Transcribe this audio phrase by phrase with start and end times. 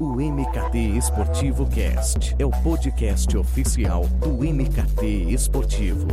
[0.00, 6.06] O MKT Esportivo Cast é o podcast oficial do MKT Esportivo.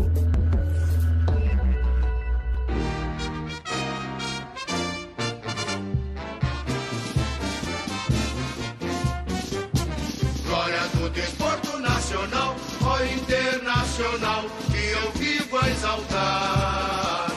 [10.48, 17.32] Glória do desporto nacional, ó internacional, que eu vivo a exaltar.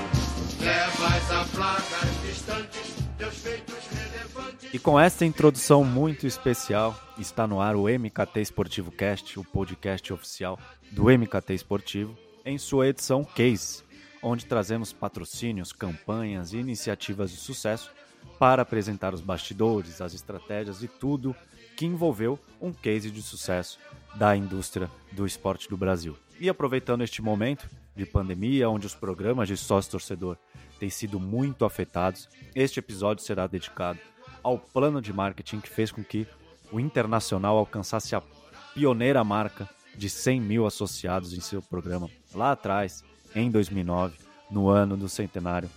[0.60, 3.67] Levas a placas distantes, feitos relevantes.
[4.70, 10.12] E com esta introdução muito especial, está no ar o MKT Esportivo Cast, o podcast
[10.12, 10.58] oficial
[10.90, 12.14] do MKT Esportivo,
[12.44, 13.82] em sua edição Case,
[14.22, 17.90] onde trazemos patrocínios, campanhas e iniciativas de sucesso
[18.38, 21.34] para apresentar os bastidores, as estratégias e tudo
[21.74, 23.78] que envolveu um case de sucesso
[24.16, 26.14] da indústria do esporte do Brasil.
[26.38, 30.36] E aproveitando este momento de pandemia, onde os programas de sócio-torcedor
[30.78, 33.98] têm sido muito afetados, este episódio será dedicado
[34.42, 36.26] ao plano de marketing que fez com que
[36.70, 38.22] o Internacional alcançasse a
[38.74, 43.02] pioneira marca de 100 mil associados em seu programa lá atrás,
[43.34, 44.16] em 2009,
[44.50, 45.68] no ano do centenário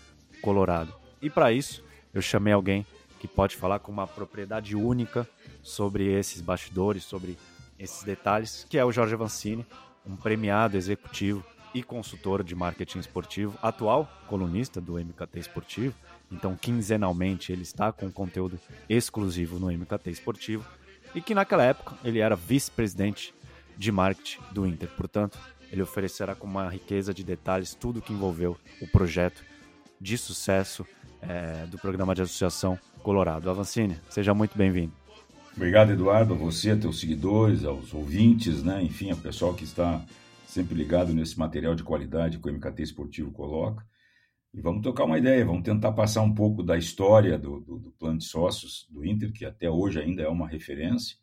[0.42, 0.94] colorado.
[1.22, 2.86] E para isso, eu chamei alguém
[3.20, 5.28] que pode falar com uma propriedade única
[5.62, 7.38] sobre esses bastidores, sobre
[7.78, 9.66] esses detalhes, que é o Jorge Avancini,
[10.06, 15.96] um premiado executivo e consultor de marketing esportivo, atual colunista do MKT Esportivo.
[16.32, 20.66] Então, quinzenalmente, ele está com conteúdo exclusivo no MKT Esportivo
[21.14, 23.34] e que naquela época ele era vice-presidente
[23.78, 24.90] de marketing do Inter.
[24.96, 25.38] Portanto,
[25.72, 29.44] ele oferecerá com uma riqueza de detalhes tudo o que envolveu o projeto
[30.00, 30.86] de sucesso
[31.22, 33.50] eh, do programa de associação Colorado.
[33.50, 34.94] Avancini, seja muito bem-vindo.
[35.56, 38.82] Obrigado, Eduardo, a você, a teus seguidores, aos ouvintes, né?
[38.82, 40.04] enfim, ao pessoal que está
[40.48, 43.86] sempre ligado nesse material de qualidade que o MKT Esportivo coloca.
[44.54, 47.92] E vamos tocar uma ideia, vamos tentar passar um pouco da história do, do, do
[47.92, 51.18] plano de sócios do Inter, que até hoje ainda é uma referência,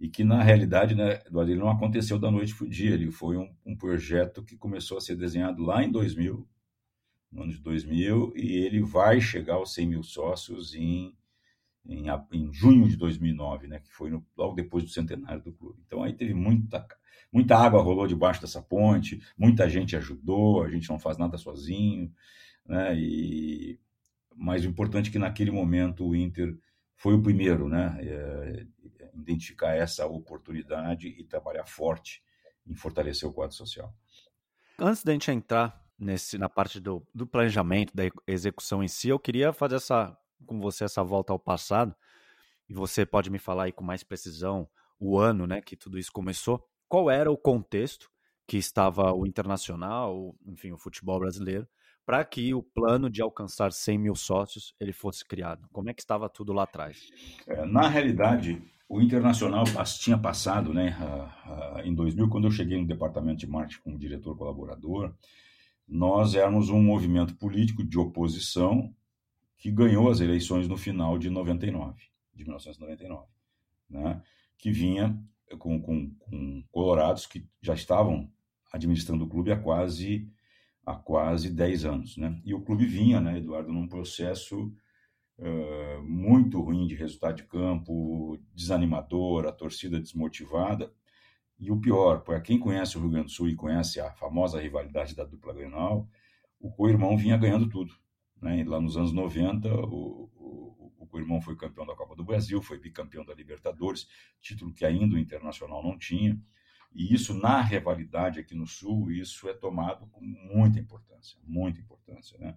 [0.00, 3.36] e que na realidade, né, ele não aconteceu da noite para o dia, ele foi
[3.36, 6.48] um, um projeto que começou a ser desenhado lá em 2000,
[7.30, 11.14] no ano de 2000, e ele vai chegar aos 100 mil sócios em
[11.88, 15.80] em, em junho de 2009, né, que foi no, logo depois do centenário do clube.
[15.86, 16.86] Então aí teve muita,
[17.32, 22.12] muita água rolou debaixo dessa ponte, muita gente ajudou, a gente não faz nada sozinho,
[22.68, 23.80] né, e,
[24.36, 26.56] mas o importante que naquele momento o Inter
[26.94, 28.66] foi o primeiro, né, é,
[29.14, 32.22] identificar essa oportunidade e trabalhar forte
[32.66, 33.92] em fortalecer o quadro social.
[34.78, 39.18] Antes da gente entrar nesse, na parte do, do planejamento, da execução em si, eu
[39.18, 41.94] queria fazer essa com você essa volta ao passado,
[42.68, 44.68] e você pode me falar aí com mais precisão
[45.00, 46.66] o ano né, que tudo isso começou.
[46.88, 48.10] Qual era o contexto
[48.46, 51.66] que estava o internacional, enfim, o futebol brasileiro,
[52.08, 55.68] para que o plano de alcançar 100 mil sócios ele fosse criado?
[55.70, 57.10] Como é que estava tudo lá atrás?
[57.46, 59.64] É, na realidade, o Internacional
[60.00, 60.96] tinha passado, né,
[61.84, 65.14] em 2000, quando eu cheguei no departamento de marketing como diretor colaborador,
[65.86, 68.90] nós éramos um movimento político de oposição
[69.58, 72.00] que ganhou as eleições no final de 99,
[72.32, 73.26] de 1999,
[73.90, 74.22] né?
[74.56, 75.14] que vinha
[75.58, 78.32] com, com, com colorados que já estavam
[78.72, 80.26] administrando o clube há quase
[80.88, 82.40] há quase 10 anos, né?
[82.44, 84.72] E o clube vinha, né, Eduardo, num processo
[85.38, 90.90] uh, muito ruim de resultado de campo, desanimador, a torcida desmotivada.
[91.58, 94.60] E o pior, para quem conhece o Rio Grande do Sul e conhece a famosa
[94.60, 96.08] rivalidade da dupla Grenal,
[96.58, 97.92] o co-irmão vinha ganhando tudo.
[98.40, 98.64] Né?
[98.64, 102.78] Lá nos anos 90, o, o, o co-irmão foi campeão da Copa do Brasil, foi
[102.78, 104.08] bicampeão da Libertadores,
[104.40, 106.40] título que ainda o Internacional não tinha.
[106.94, 112.38] E isso, na rivalidade aqui no Sul, isso é tomado com muita importância, muita importância,
[112.38, 112.56] né?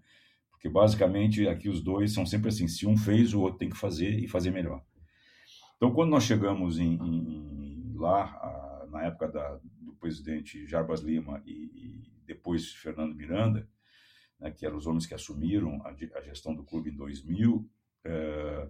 [0.50, 3.78] Porque, basicamente, aqui os dois são sempre assim, se um fez, o outro tem que
[3.78, 4.84] fazer e fazer melhor.
[5.76, 11.42] Então, quando nós chegamos em, em lá, a, na época da, do presidente Jarbas Lima
[11.46, 13.68] e, e depois Fernando Miranda,
[14.40, 17.70] né, que eram os homens que assumiram a, a gestão do clube em 2000,
[18.04, 18.70] é,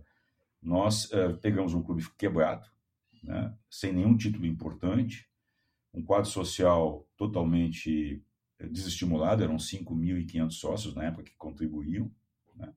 [0.62, 2.70] nós é, pegamos um clube quebrado,
[3.24, 5.30] né, sem nenhum título importante,
[5.94, 8.24] um quadro social totalmente
[8.60, 12.10] é, desestimulado, eram 5.500 sócios na época que contribuíam.
[12.56, 12.74] Né?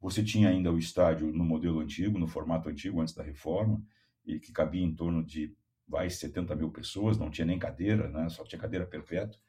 [0.00, 3.82] Você tinha ainda o estádio no modelo antigo, no formato antigo, antes da reforma,
[4.24, 5.54] e que cabia em torno de
[5.86, 8.28] vai 70 mil pessoas, não tinha nem cadeira, né?
[8.28, 9.40] só tinha cadeira perpétua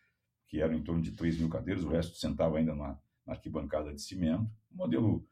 [0.50, 3.94] que eram em torno de 3 mil cadeiras, o resto sentava ainda na, na arquibancada
[3.94, 5.26] de cimento, modelo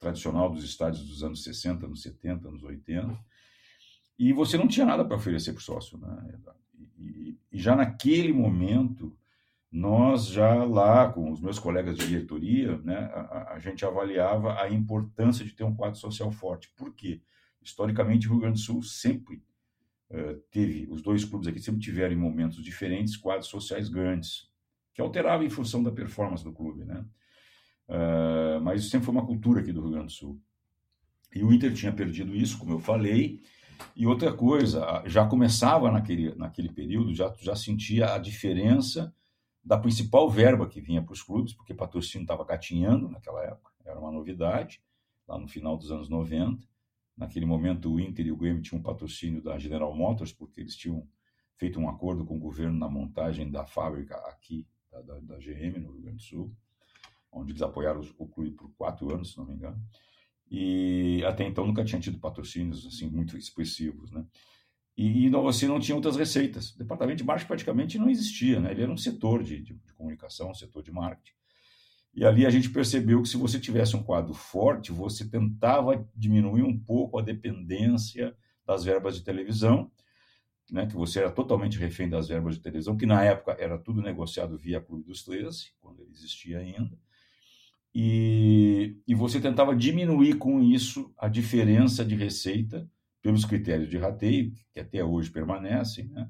[0.00, 3.16] tradicional dos estádios dos anos 60, anos 70, anos 80.
[4.18, 5.96] E você não tinha nada para oferecer para o sócio.
[5.96, 6.40] Né?
[6.98, 9.16] E, e, já naquele momento,
[9.70, 14.70] nós já lá, com os meus colegas de diretoria, né, a, a gente avaliava a
[14.70, 16.72] importância de ter um quadro social forte.
[16.76, 17.20] Por quê?
[17.62, 19.42] Historicamente, o Rio Grande do Sul sempre
[20.10, 24.48] uh, teve, os dois clubes aqui sempre tiveram em momentos diferentes quadros sociais grandes,
[24.92, 27.04] que alteravam em função da performance do clube, né?
[27.88, 30.40] Uh, mas isso sempre foi uma cultura aqui do Rio Grande do Sul.
[31.34, 33.42] E o Inter tinha perdido isso, como eu falei,
[33.96, 39.14] e outra coisa, já começava naquele, naquele período, já, já sentia a diferença
[39.62, 43.98] da principal verba que vinha para os clubes, porque patrocínio estava gatinhando naquela época, era
[43.98, 44.82] uma novidade,
[45.26, 46.66] lá no final dos anos 90.
[47.16, 50.76] Naquele momento, o Inter e o Grêmio tinham um patrocínio da General Motors, porque eles
[50.76, 51.06] tinham
[51.56, 55.78] feito um acordo com o governo na montagem da fábrica aqui, da, da, da GM,
[55.78, 56.52] no Rio Grande do Sul,
[57.30, 59.80] onde eles apoiaram o clube por quatro anos, se não me engano
[60.56, 64.24] e até então nunca tinha tido patrocínios assim muito expressivos, né?
[64.96, 66.70] E, e você não tinha outras receitas.
[66.70, 68.70] O departamento de marketing praticamente não existia, né?
[68.70, 71.32] Ele era um setor de, de, de comunicação, um setor de marketing.
[72.14, 76.62] E ali a gente percebeu que se você tivesse um quadro forte, você tentava diminuir
[76.62, 79.90] um pouco a dependência das verbas de televisão,
[80.70, 84.00] né, que você era totalmente refém das verbas de televisão, que na época era tudo
[84.00, 86.96] negociado via Clube dos 13, quando ele existia ainda
[87.94, 92.90] e, e você tentava diminuir com isso a diferença de receita
[93.22, 96.28] pelos critérios de rateio, que até hoje permanecem, né?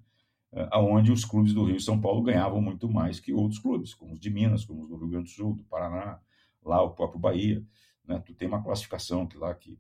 [0.71, 4.13] aonde os clubes do Rio e São Paulo ganhavam muito mais que outros clubes, como
[4.13, 6.21] os de Minas, como os do Rio Grande do Sul, do Paraná,
[6.63, 7.65] lá o próprio Bahia.
[8.07, 8.23] Né?
[8.25, 9.77] Tu tem uma classificação que lá que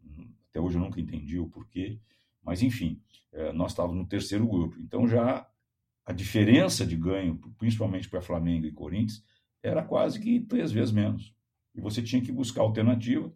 [0.50, 2.00] até hoje eu nunca entendi o porquê,
[2.42, 3.00] mas enfim,
[3.30, 4.76] é, nós estávamos no terceiro grupo.
[4.80, 5.46] Então já
[6.04, 9.22] a diferença de ganho, principalmente para Flamengo e Corinthians,
[9.62, 11.33] era quase que três vezes menos
[11.74, 13.32] e você tinha que buscar alternativa.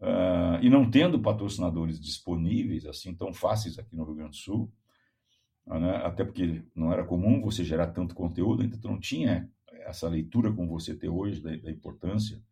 [0.00, 4.72] Uh, e não tendo patrocinadores disponíveis, assim, tão fáceis aqui no Rio Grande do Sul,
[5.66, 5.96] uh, né?
[6.04, 9.50] até porque não era comum você gerar tanto conteúdo, então não tinha
[9.86, 12.42] essa leitura como você tem hoje da, da importância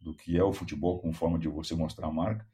[0.00, 2.46] do que é o futebol como forma de você mostrar a marca,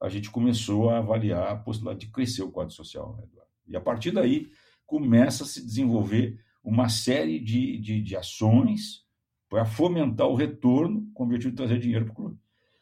[0.00, 3.16] a gente começou a avaliar a possibilidade de crescer o quadro social.
[3.16, 3.42] Né?
[3.68, 4.50] E a partir daí
[4.84, 9.05] começa a se desenvolver uma série de, de, de ações
[9.48, 12.38] para fomentar o retorno com o objetivo de trazer dinheiro para o clube.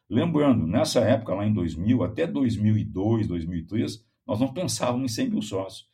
[0.08, 5.42] Lembrando, nessa época, lá em 2000, até 2002, 2003, nós não pensávamos em 100 mil
[5.42, 5.88] sócios.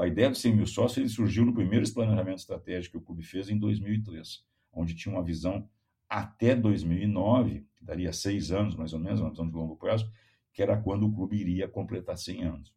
[0.00, 3.48] A ideia dos 100 mil sócios surgiu no primeiro planejamento estratégico que o clube fez
[3.48, 5.68] em 2003, onde tinha uma visão
[6.08, 10.10] até 2009, que daria seis anos mais ou menos, uma visão de longo prazo,
[10.52, 12.74] que era quando o clube iria completar 100 anos.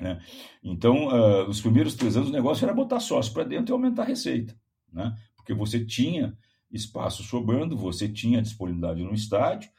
[0.00, 0.20] Né?
[0.62, 4.02] Então, uh, nos primeiros três anos, o negócio era botar sócio para dentro e aumentar
[4.02, 4.56] a receita.
[4.92, 5.16] Né?
[5.48, 6.36] Porque você tinha
[6.70, 9.70] espaço sobrando, você tinha disponibilidade no estádio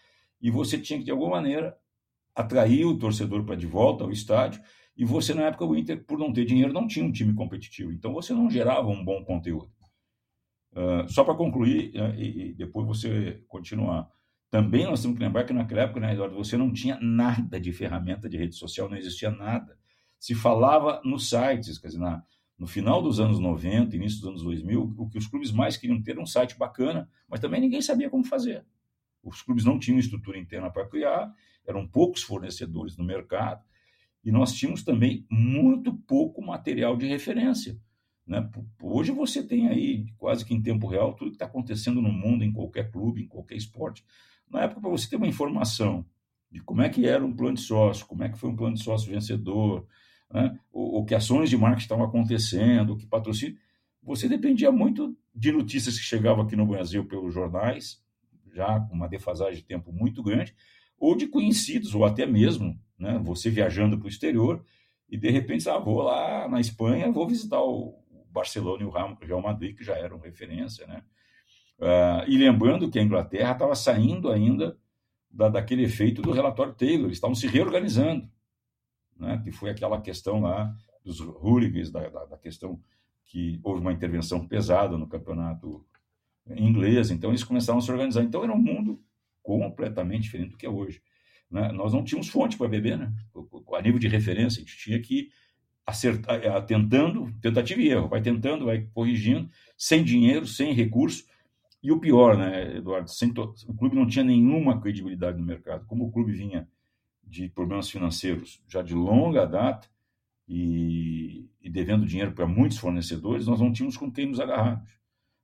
[0.42, 1.78] e você tinha que, de alguma maneira,
[2.34, 4.60] atrair o torcedor para de volta ao estádio.
[4.98, 7.92] E você, na época, o Inter, por não ter dinheiro, não tinha um time competitivo.
[7.92, 9.72] Então, você não gerava um bom conteúdo.
[10.72, 14.10] Uh, só para concluir, uh, e, e, depois você continuar.
[14.50, 17.72] Também nós temos que lembrar que naquela época, né, Eduardo, você não tinha nada de
[17.72, 19.78] ferramenta de rede social, não existia nada.
[20.20, 22.24] Se falava nos sites, quer dizer, na,
[22.60, 26.02] no final dos anos 90, início dos anos 2000, o que os clubes mais queriam
[26.02, 28.66] ter era um site bacana, mas também ninguém sabia como fazer.
[29.24, 31.34] Os clubes não tinham estrutura interna para criar,
[31.66, 33.64] eram poucos fornecedores no mercado,
[34.26, 37.80] e nós tínhamos também muito pouco material de referência.
[38.28, 38.48] Né?
[38.82, 42.44] Hoje você tem aí, quase que em tempo real, tudo que está acontecendo no mundo,
[42.44, 44.04] em qualquer clube, em qualquer esporte.
[44.50, 46.06] Na época, para você ter uma informação
[46.52, 48.76] de como é que era um plano de sócio, como é que foi um plano
[48.76, 49.88] de sócio vencedor,
[50.32, 50.58] né?
[50.72, 53.58] o, o, que ações de marketing estavam acontecendo, o que patrocínio.
[54.04, 58.04] Você dependia muito de notícias que chegavam aqui no Brasil pelos jornais,
[58.54, 60.56] já com uma defasagem de tempo muito grande,
[60.98, 64.64] ou de conhecidos, ou até mesmo né, você viajando para o exterior
[65.10, 67.98] e de repente, ah, vou lá na Espanha, vou visitar o
[68.30, 70.86] Barcelona e o Real Madrid, que já eram referência.
[70.86, 71.02] Né?
[71.80, 74.78] Uh, e lembrando que a Inglaterra estava saindo ainda
[75.32, 78.30] da, daquele efeito do relatório Taylor, estavam se reorganizando
[79.20, 80.74] né, que foi aquela questão lá
[81.04, 82.80] dos hooligans, da, da, da, questão
[83.26, 85.86] que houve uma intervenção pesada no campeonato
[86.48, 88.24] inglês, então eles começaram a se organizar.
[88.24, 89.00] Então era um mundo
[89.44, 91.02] completamente diferente do que é hoje.
[91.50, 91.72] Né?
[91.72, 93.14] Nós não tínhamos fonte para beber, né?
[93.76, 95.30] a nível de referência, a gente tinha que
[95.86, 101.26] acertar, eh, tentando, tentativa e erro, vai tentando, vai corrigindo, sem dinheiro, sem recurso,
[101.82, 103.56] e o pior, né, Eduardo, to...
[103.68, 105.86] o clube não tinha nenhuma credibilidade no mercado.
[105.88, 106.68] Como o clube vinha
[107.30, 109.88] de problemas financeiros já de longa data
[110.48, 114.84] e, e devendo dinheiro para muitos fornecedores, nós não tínhamos com quem nos agarrar.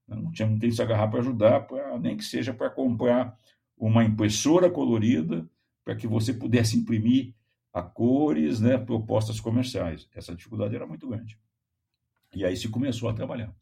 [0.08, 3.38] Não tínhamos quem se agarrar para ajudar, pra, nem que seja para comprar
[3.78, 5.48] uma impressora colorida
[5.84, 7.36] para que você pudesse imprimir
[7.72, 10.10] a cores, né, propostas comerciais.
[10.16, 11.38] Essa dificuldade era muito grande.
[12.34, 13.54] E aí se começou a trabalhar.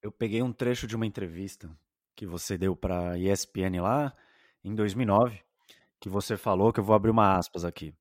[0.00, 1.70] Eu peguei um trecho de uma entrevista
[2.14, 4.14] que você deu para a ESPN lá
[4.64, 5.45] em 2009
[6.00, 7.94] que você falou, que eu vou abrir uma aspas aqui.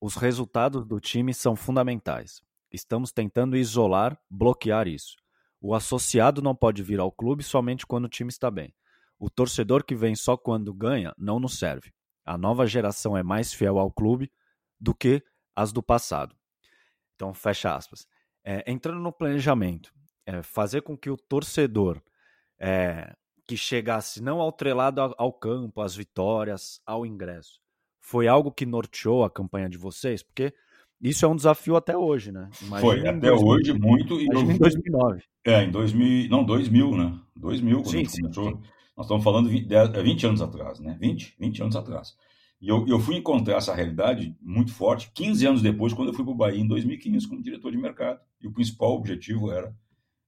[0.00, 2.42] Os resultados do time são fundamentais.
[2.72, 5.16] Estamos tentando isolar, bloquear isso.
[5.60, 8.74] O associado não pode vir ao clube somente quando o time está bem.
[9.18, 11.92] O torcedor que vem só quando ganha não nos serve.
[12.24, 14.30] A nova geração é mais fiel ao clube
[14.78, 15.22] do que
[15.54, 16.36] as do passado.
[17.14, 18.06] Então, fecha aspas.
[18.44, 19.92] É, entrando no planejamento,
[20.26, 22.02] é, fazer com que o torcedor
[22.58, 23.14] é,
[23.46, 27.60] que chegasse não atrelado ao, ao campo, às vitórias, ao ingresso,
[28.00, 30.22] foi algo que norteou a campanha de vocês?
[30.22, 30.52] Porque
[31.00, 32.48] isso é um desafio até hoje, né?
[32.62, 34.20] Imagina foi, até 2000, hoje muito.
[34.20, 35.22] E em 2009.
[35.44, 37.18] É, em 2000, não, 2000, né?
[37.36, 38.48] 2000, quando sim, a gente sim, começou.
[38.50, 38.60] Sim.
[38.96, 40.96] Nós estamos falando de 20 anos atrás, né?
[41.00, 42.16] 20, 20 anos atrás.
[42.60, 46.24] E eu, eu fui encontrar essa realidade muito forte 15 anos depois, quando eu fui
[46.24, 48.20] para o Bahia em 2015 como diretor de mercado.
[48.40, 49.74] E o principal objetivo era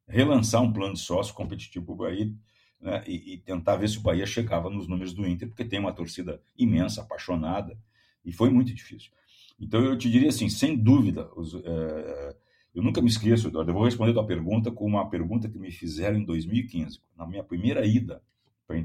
[0.07, 2.33] relançar um plano de sócio competitivo para o Bahia
[2.81, 5.79] né, e, e, tentar ver se o Bahia chegava nos números do Inter, porque tem
[5.79, 7.79] uma torcida imensa, apaixonada,
[8.25, 9.11] e foi muito difícil.
[9.59, 12.37] Então eu te diria assim, sem dúvida, os, é,
[12.75, 15.59] eu nunca me esqueço, Eduardo, eu vou responder a tua pergunta com uma pergunta que
[15.59, 18.23] me fizeram em 2015, na minha primeira ida
[18.67, 18.77] para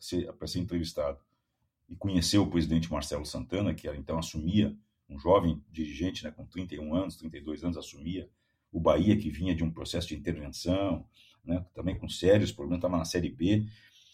[0.00, 1.18] ser, ser entrevistado
[1.88, 4.76] e conhecer o presidente Marcelo Santana, que era, então assumia,
[5.08, 8.30] um jovem dirigente né, com 31 anos, 32 anos, assumia
[8.70, 11.04] o Bahia, que vinha de um processo de intervenção,
[11.44, 13.66] né, também com sérios problemas, estava na Série B.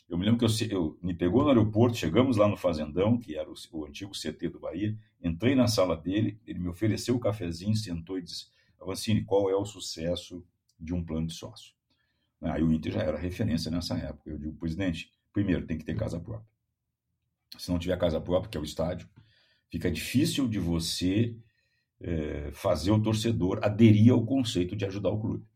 [0.09, 3.37] Eu me lembro que eu, eu, me pegou no aeroporto, chegamos lá no Fazendão, que
[3.37, 7.21] era o, o, antigo CT do Bahia, entrei na sala dele, ele me ofereceu o
[7.21, 8.47] cafezinho, sentou e disse,
[8.81, 10.45] Avancini, qual é o sucesso
[10.79, 11.75] de um plano de sócio?
[12.41, 14.31] Aí o Inter já era referência nessa época.
[14.31, 16.47] Eu digo, presidente, primeiro, tem que ter casa própria.
[17.59, 19.09] Se não tiver casa própria, que é o estádio,
[19.71, 21.37] fica difícil de você
[22.01, 25.47] é, fazer o torcedor aderir ao conceito de ajudar o clube.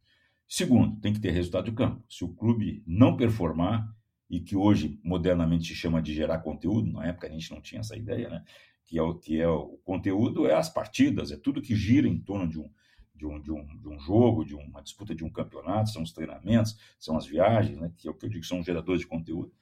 [0.52, 2.02] Segundo, tem que ter resultado de campo.
[2.08, 3.88] Se o clube não performar,
[4.28, 7.80] e que hoje modernamente se chama de gerar conteúdo, na época a gente não tinha
[7.80, 8.44] essa ideia, né?
[8.84, 12.18] Que é o que é o conteúdo é as partidas, é tudo que gira em
[12.18, 12.68] torno de um,
[13.14, 16.12] de um, de um, de um jogo, de uma disputa de um campeonato, são os
[16.12, 17.92] treinamentos, são as viagens, né?
[17.96, 19.52] Que é o que eu digo são geradores de conteúdo.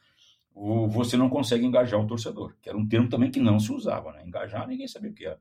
[0.54, 3.70] Ou você não consegue engajar o torcedor, que era um termo também que não se
[3.70, 4.26] usava, né?
[4.26, 5.40] Engajar ninguém sabia o que era.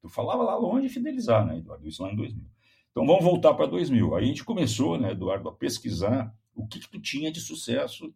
[0.00, 1.86] Tu falava lá longe fidelizar, né, Eduardo?
[1.86, 2.57] Isso lá em 2000.
[2.98, 4.16] Então vamos voltar para 2000.
[4.16, 8.12] Aí a gente começou, né, Eduardo, a pesquisar o que, que tu tinha de sucesso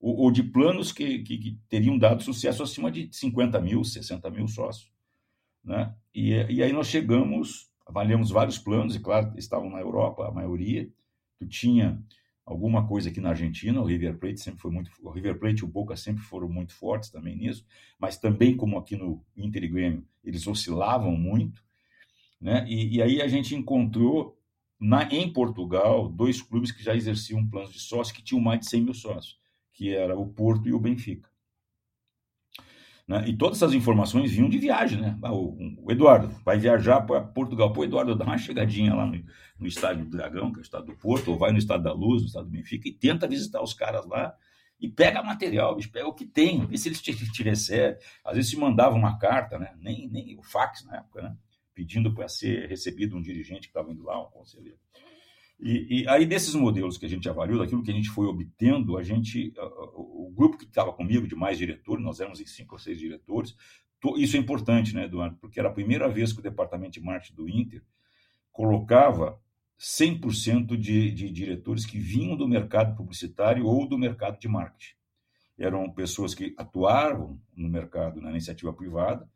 [0.00, 4.30] ou, ou de planos que, que, que, teriam dado sucesso acima de 50 mil, 60
[4.30, 4.92] mil sócios.
[5.64, 5.92] Né?
[6.14, 10.88] E, e aí nós chegamos, avaliamos vários planos, e claro, estavam na Europa, a maioria.
[11.40, 12.00] Tu tinha
[12.46, 15.64] alguma coisa aqui na Argentina, o River Plate sempre foi muito, o River Plate e
[15.64, 17.66] o Boca sempre foram muito fortes também nisso,
[17.98, 21.60] mas também como aqui no Inter e Grêmio, eles oscilavam muito.
[22.42, 22.66] Né?
[22.68, 24.36] E, e aí a gente encontrou
[24.78, 28.66] na, em Portugal dois clubes que já exerciam planos de sócio que tinham mais de
[28.66, 29.38] 100 mil sócios,
[29.72, 31.30] que era o Porto e o Benfica.
[33.06, 33.28] Né?
[33.28, 35.16] E todas essas informações vinham de viagem, né?
[35.22, 37.72] Ah, o, o Eduardo vai viajar para Portugal.
[37.72, 39.24] Pô, Eduardo, dá uma chegadinha lá no,
[39.58, 41.92] no estádio do Dragão, que é o estado do Porto, ou vai no estado da
[41.92, 44.34] Luz, no estado do Benfica, e tenta visitar os caras lá
[44.80, 48.00] e pega material, bicho, pega o que tem, vê se eles te, te recebem.
[48.24, 49.74] Às vezes se mandava uma carta, né?
[49.78, 51.36] Nem, nem o fax na época, né?
[51.74, 54.78] Pedindo para ser recebido um dirigente que estava indo lá, um conselheiro.
[55.58, 58.98] E, e, aí, desses modelos que a gente avaliou, daquilo que a gente foi obtendo,
[58.98, 59.54] a gente,
[59.94, 63.54] o grupo que estava comigo, de mais diretores, nós éramos em cinco ou seis diretores,
[64.16, 65.36] isso é importante, né, Eduardo?
[65.40, 67.84] Porque era a primeira vez que o departamento de marketing do Inter
[68.50, 69.40] colocava
[69.78, 74.94] 100% de, de diretores que vinham do mercado publicitário ou do mercado de marketing.
[75.56, 79.30] Eram pessoas que atuavam no mercado, na iniciativa privada,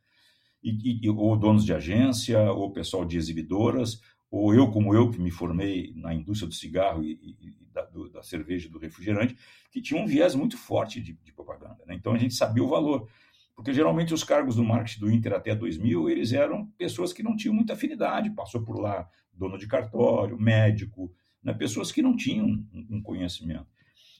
[0.66, 5.20] e, e, ou donos de agência, ou pessoal de exibidoras, ou eu, como eu, que
[5.20, 9.36] me formei na indústria do cigarro e, e da, do, da, cerveja e do refrigerante,
[9.70, 11.78] que tinha um viés muito forte de, de propaganda.
[11.86, 11.94] Né?
[11.94, 13.08] Então a gente sabia o valor.
[13.54, 17.34] Porque geralmente os cargos do marketing do Inter até 2000, eles eram pessoas que não
[17.34, 18.30] tinham muita afinidade.
[18.30, 21.10] Passou por lá dono de cartório, médico,
[21.42, 21.54] né?
[21.54, 23.66] pessoas que não tinham um, um conhecimento.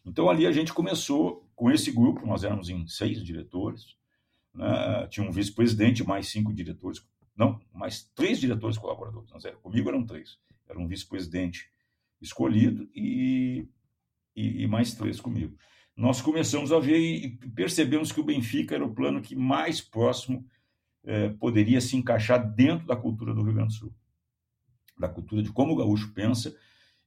[0.07, 3.97] Então ali a gente começou com esse grupo, nós éramos em seis diretores,
[4.57, 5.07] né?
[5.09, 9.31] tinha um vice-presidente, mais cinco diretores, não, mais três diretores colaboradores.
[9.31, 10.39] Nós era, comigo eram três.
[10.69, 11.71] Era um vice-presidente
[12.21, 13.69] escolhido e,
[14.35, 15.57] e, e, mais três comigo.
[15.95, 20.45] Nós começamos a ver e percebemos que o Benfica era o plano que mais próximo
[21.05, 23.95] eh, poderia se encaixar dentro da cultura do Rio Grande do Sul,
[24.99, 26.55] da cultura de como o gaúcho pensa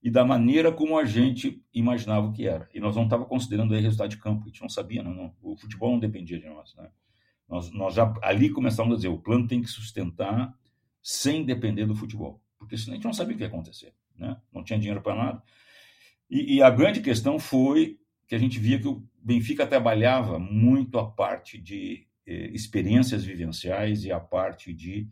[0.02, 2.70] e da maneira como a gente imaginava que era.
[2.74, 5.36] E nós não estávamos considerando aí resultado de campo, a gente não sabia, não, não,
[5.42, 6.74] o futebol não dependia de nós.
[6.76, 6.90] Né?
[7.50, 10.56] Nós, nós já ali começamos a dizer, o plano tem que sustentar
[11.02, 14.40] sem depender do futebol, porque senão a gente não sabia o que ia acontecer, né?
[14.54, 15.44] Não tinha dinheiro para nada.
[16.30, 21.00] E, e, a grande questão foi que a gente via que o Benfica trabalhava muito
[21.00, 25.10] a parte de eh, experiências vivenciais e a parte de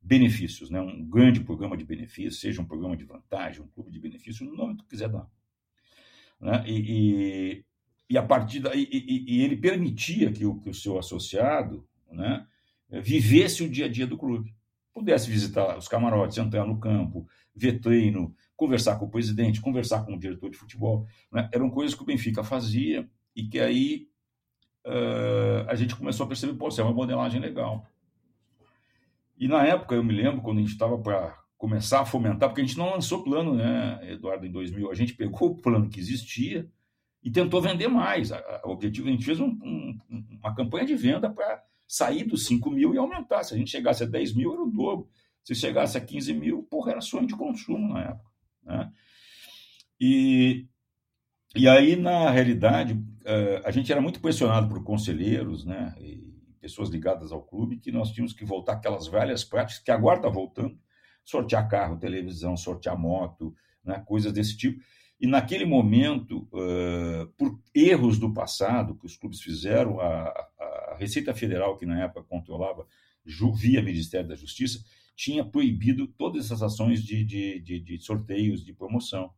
[0.00, 0.80] benefícios, né?
[0.80, 4.54] um grande programa de benefícios, seja um programa de vantagem, um clube de benefícios, o
[4.54, 5.26] nome que tu quiser dar.
[6.38, 6.64] Né?
[6.66, 7.64] E, e,
[8.08, 12.46] e, a partir da, e, e, ele permitia que o, que o seu associado né,
[12.90, 14.54] vivesse o dia a dia do clube,
[14.94, 20.14] pudesse visitar os camarotes, entrar no campo, ver treino, conversar com o presidente, conversar com
[20.14, 21.06] o diretor de futebol.
[21.30, 21.48] Né?
[21.52, 24.08] Eram coisas que o Benfica fazia e que aí
[24.86, 27.86] uh, a gente começou a perceber, pô, isso é uma modelagem legal.
[29.38, 32.60] E na época, eu me lembro, quando a gente estava para começar a fomentar, porque
[32.60, 36.00] a gente não lançou plano, né, Eduardo, em 2000, a gente pegou o plano que
[36.00, 36.68] existia
[37.22, 38.30] e tentou vender mais.
[38.64, 39.98] O objetivo, a gente fez um, um,
[40.40, 43.42] uma campanha de venda para sair dos 5 mil e aumentar.
[43.42, 45.08] Se a gente chegasse a 10 mil, era o dobro.
[45.42, 48.30] Se chegasse a 15 mil, porra, era sonho de consumo na época.
[48.62, 48.92] Né?
[50.00, 50.66] E,
[51.56, 55.94] e aí, na realidade, eh, a gente era muito pressionado por conselheiros, né?
[56.00, 56.28] E
[56.60, 60.28] pessoas ligadas ao clube, que nós tínhamos que voltar aquelas velhas práticas que agora está
[60.28, 60.78] voltando,
[61.24, 64.02] sortear carro, televisão, sortear moto, né?
[64.06, 64.82] coisas desse tipo.
[65.20, 71.34] E naquele momento, uh, por erros do passado que os clubes fizeram, a, a Receita
[71.34, 72.86] Federal, que na época controlava
[73.54, 74.82] via Ministério da Justiça,
[75.16, 79.30] tinha proibido todas essas ações de, de, de, de sorteios, de promoção.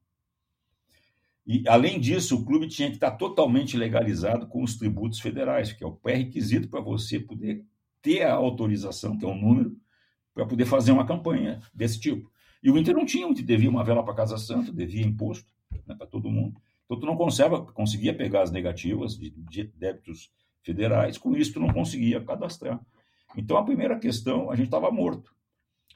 [1.46, 5.82] E, além disso, o clube tinha que estar totalmente legalizado com os tributos federais, que
[5.82, 7.64] é o pré-requisito para você poder
[8.02, 9.76] ter a autorização, que é um número,
[10.34, 12.30] para poder fazer uma campanha desse tipo.
[12.62, 15.50] E o Inter não tinha, o Inter devia uma vela para Casa Santa, devia imposto
[15.86, 16.60] né, para todo mundo.
[16.84, 21.60] Então, tu não conserva, conseguia pegar as negativas de, de débitos federais, com isso tu
[21.60, 22.80] não conseguia cadastrar.
[23.36, 25.32] Então, a primeira questão, a gente estava morto.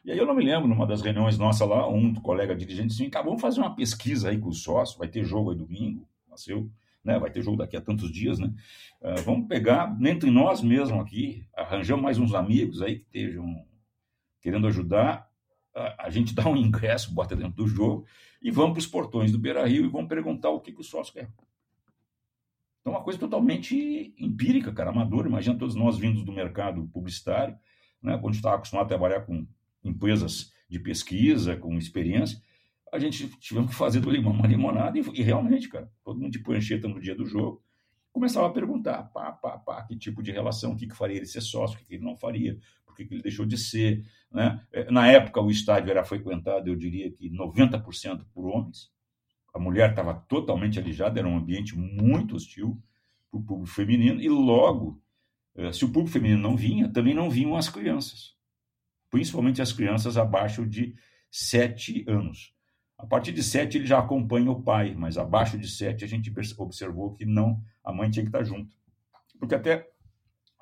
[0.04, 3.02] E aí eu não me lembro, numa das reuniões nossa lá, um colega dirigente disse,
[3.02, 6.70] assim, vamos fazer uma pesquisa aí com os sócios, vai ter jogo aí domingo, nasceu,
[7.02, 7.18] né?
[7.18, 8.52] vai ter jogo daqui a tantos dias, né?
[9.00, 13.64] Uh, vamos pegar, entre nós mesmos aqui, arranjamos mais uns amigos aí que estejam
[14.42, 15.23] querendo ajudar,
[15.74, 18.06] a, gente dá um ingresso, bota dentro do jogo,
[18.40, 21.12] e vamos para os portões do Beira-Rio e vamos perguntar o que, que o sócio
[21.12, 21.30] quer.
[22.80, 25.26] Então, uma coisa totalmente empírica, cara, amadora.
[25.26, 27.58] Imagina todos nós vindos do mercado publicitário,
[28.02, 29.46] né, quando estava acostumado a trabalhar com
[29.82, 32.40] empresas de pesquisa, com experiência,
[32.92, 36.32] a gente tivemos que fazer do limão uma limonada e, e, realmente, cara, todo mundo
[36.32, 37.62] de prancheta no dia do jogo
[38.12, 41.26] começava a perguntar, pá, pá, pá, que tipo de relação, o que, que faria ele
[41.26, 42.56] ser sócio, o que, que ele não faria,
[42.94, 44.64] por que, ele deixou de ser, né?
[44.72, 48.90] É, na época o estádio era frequentado, eu diria que 90% por homens,
[49.54, 52.80] a mulher estava totalmente alijada, era um ambiente muito hostil
[53.30, 55.00] para o público feminino e logo,
[55.56, 58.34] eh, se o público feminino não vinha, também não vinham as crianças
[59.14, 60.92] principalmente as crianças abaixo de
[61.30, 62.52] 7 anos.
[62.98, 66.32] A partir de 7 ele já acompanha o pai, mas abaixo de 7 a gente
[66.58, 68.76] observou que não, a mãe tinha que estar junto.
[69.38, 69.88] Porque até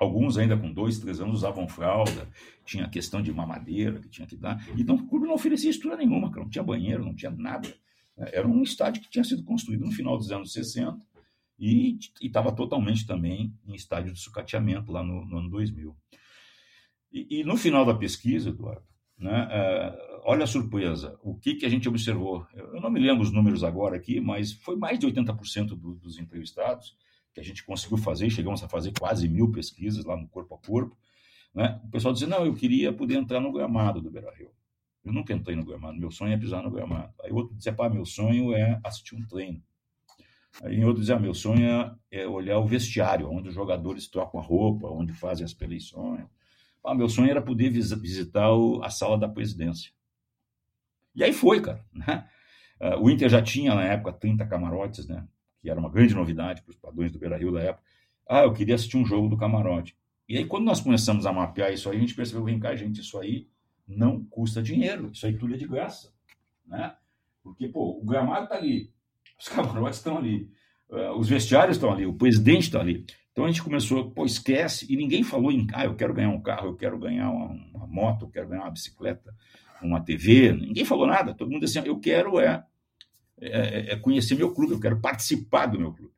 [0.02, 2.28] alguns ainda com 2, 3 anos usavam fralda,
[2.64, 4.64] tinha questão de mamadeira que tinha que dar.
[4.76, 7.72] Então o clube não oferecia estrutura nenhuma, não tinha banheiro, não tinha nada.
[8.16, 10.98] Era um estádio que tinha sido construído no final dos anos 60
[11.58, 15.96] e estava totalmente também em estádio de sucateamento lá no, no ano 2000.
[17.12, 18.82] E, e no final da pesquisa, Eduardo,
[19.18, 22.46] né, é, olha a surpresa, o que, que a gente observou?
[22.54, 26.18] Eu não me lembro os números agora aqui, mas foi mais de 80% do, dos
[26.18, 26.96] entrevistados
[27.32, 30.58] que a gente conseguiu fazer, chegamos a fazer quase mil pesquisas lá no corpo a
[30.58, 30.96] corpo.
[31.54, 31.80] Né?
[31.84, 34.50] O pessoal dizia, não, eu queria poder entrar no gramado do Beira-Rio.
[35.04, 37.12] Eu nunca entrei no gramado, meu sonho é pisar no gramado.
[37.22, 39.62] Aí outro dizia, pá, meu sonho é assistir um treino.
[40.62, 41.64] Aí outro dizia, ah, meu sonho
[42.10, 46.24] é, é olhar o vestiário, onde os jogadores trocam a roupa, onde fazem as preleições.
[46.84, 48.48] Ah, meu sonho era poder visitar
[48.82, 49.90] a sala da presidência.
[51.14, 51.84] E aí foi, cara.
[51.92, 52.28] Né?
[52.80, 55.26] Uh, o Inter já tinha, na época, 30 camarotes, né?
[55.62, 57.84] Que era uma grande novidade para os padrões do Beira-Rio da época.
[58.28, 59.96] Ah, eu queria assistir um jogo do camarote.
[60.28, 63.00] E aí, quando nós começamos a mapear isso aí, a gente percebeu, vem cá, gente,
[63.00, 63.48] isso aí
[63.86, 66.12] não custa dinheiro, isso aí tudo é de graça.
[66.66, 66.94] Né?
[67.42, 68.92] Porque, pô, o gramado está ali,
[69.38, 70.50] os camarotes estão ali,
[70.90, 73.04] uh, os vestiários estão ali, o presidente está ali.
[73.30, 76.40] Então a gente começou, pô, esquece, e ninguém falou em, ah, eu quero ganhar um
[76.40, 79.34] carro, eu quero ganhar uma, uma moto, eu quero ganhar uma bicicleta,
[79.82, 82.64] uma TV, ninguém falou nada, todo mundo disse assim, eu quero é,
[83.48, 86.12] é, é, conhecer meu clube, eu quero participar do meu clube.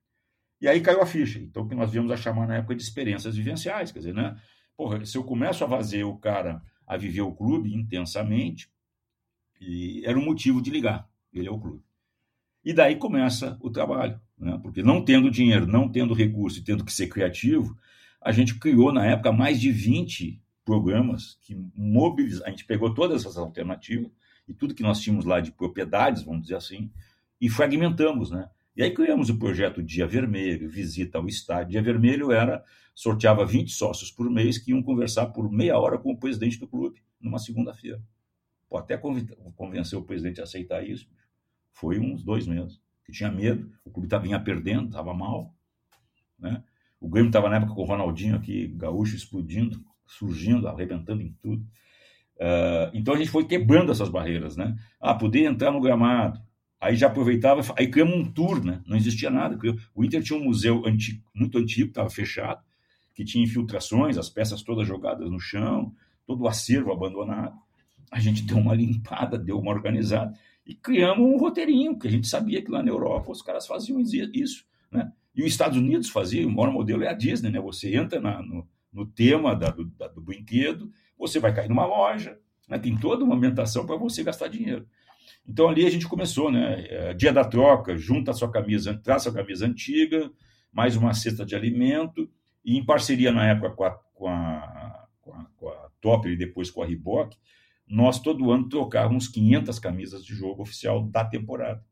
[0.60, 2.82] E aí caiu a ficha, então o que nós viemos a chamar na época de
[2.82, 4.36] experiências vivenciais, quer dizer, né,
[4.76, 8.68] porra, se eu começo a fazer o cara a viver o clube intensamente,
[9.60, 11.82] e era um motivo de ligar ele ao clube.
[12.64, 14.58] E daí começa o trabalho, né?
[14.62, 17.76] porque não tendo dinheiro, não tendo recurso e tendo que ser criativo,
[18.20, 22.46] a gente criou na época mais de 20 programas que mobilizam.
[22.46, 24.10] A gente pegou todas essas alternativas
[24.48, 26.90] e tudo que nós tínhamos lá de propriedades, vamos dizer assim,
[27.40, 28.48] e fragmentamos, né?
[28.76, 31.72] E aí criamos o projeto Dia Vermelho, Visita ao Estádio.
[31.72, 36.12] Dia Vermelho era, sorteava 20 sócios por mês que iam conversar por meia hora com
[36.12, 38.02] o presidente do clube, numa segunda-feira.
[38.68, 41.08] Pô, até convencer o presidente a aceitar isso,
[41.72, 42.80] foi uns dois meses.
[43.04, 45.54] Que tinha medo, o clube estava vinha perdendo, estava mal.
[46.38, 46.62] Né?
[47.00, 51.62] O Grêmio estava na época com o Ronaldinho aqui, gaúcho, explodindo, surgindo, arrebentando em tudo.
[52.36, 54.74] Uh, então a gente foi quebrando essas barreiras, né?
[55.00, 56.40] Ah, poder entrar no gramado,
[56.84, 58.82] Aí já aproveitava, aí criamos um tour, né?
[58.86, 59.58] Não existia nada.
[59.94, 62.62] O Inter tinha um museu antigo, muito antigo, estava fechado,
[63.14, 65.94] que tinha infiltrações, as peças todas jogadas no chão,
[66.26, 67.56] todo o acervo abandonado.
[68.10, 72.28] A gente deu uma limpada, deu uma organizada e criamos um roteirinho, que a gente
[72.28, 75.10] sabia que lá na Europa os caras faziam isso, né?
[75.34, 77.60] E os Estados Unidos faziam, o maior modelo é a Disney, né?
[77.60, 81.86] Você entra na, no, no, tema da, do, da, do brinquedo, você vai cair numa
[81.86, 82.78] loja, né?
[82.78, 84.86] tem toda uma ambientação para você gastar dinheiro.
[85.46, 86.86] Então ali a gente começou, né?
[86.88, 90.30] É, dia da troca, junta a sua camisa, traz a sua camisa antiga,
[90.72, 92.30] mais uma cesta de alimento,
[92.64, 96.36] e em parceria na época com a, com a, com a, com a Topper e
[96.36, 97.36] depois com a Reebok,
[97.86, 101.84] nós todo ano trocávamos 500 camisas de jogo oficial da temporada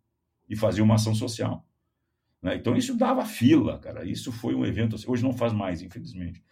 [0.49, 1.67] e fazia uma ação social.
[2.41, 2.57] Né?
[2.57, 4.05] Então isso dava fila, cara.
[4.05, 6.43] Isso foi um evento, assim, hoje não faz mais, infelizmente.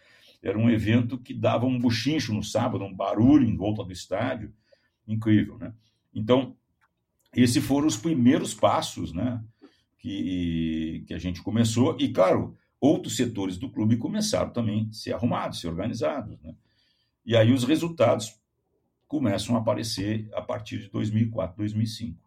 [0.41, 4.53] Era um evento que dava um buchincho no sábado, um barulho em volta do estádio,
[5.07, 5.73] incrível, né?
[6.13, 6.55] Então
[7.33, 9.41] esses foram os primeiros passos né,
[9.97, 11.95] que, que a gente começou.
[11.99, 16.37] E, claro, outros setores do clube começaram também a ser arrumados, a ser organizados.
[16.41, 16.55] Né?
[17.25, 18.37] E aí os resultados
[19.07, 22.17] começam a aparecer a partir de 2004, 2005.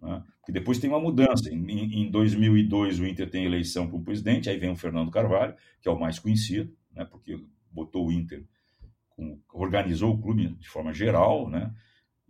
[0.00, 0.22] Né?
[0.48, 1.50] Depois tem uma mudança.
[1.52, 5.54] Em, em 2002, o Inter tem eleição para o presidente, aí vem o Fernando Carvalho,
[5.80, 7.04] que é o mais conhecido, né?
[7.04, 7.38] porque
[7.70, 8.44] botou o Inter,
[9.10, 11.74] com, organizou o clube de forma geral, né?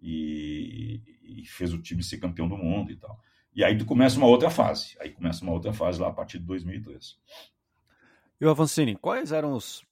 [0.06, 3.18] E, e, fez o time ser campeão do mundo e tal.
[3.54, 4.94] E aí começa uma outra fase.
[5.00, 7.18] Aí começa uma outra fase lá a partir de 2003.
[8.38, 9.82] E o Avancini, quais eram os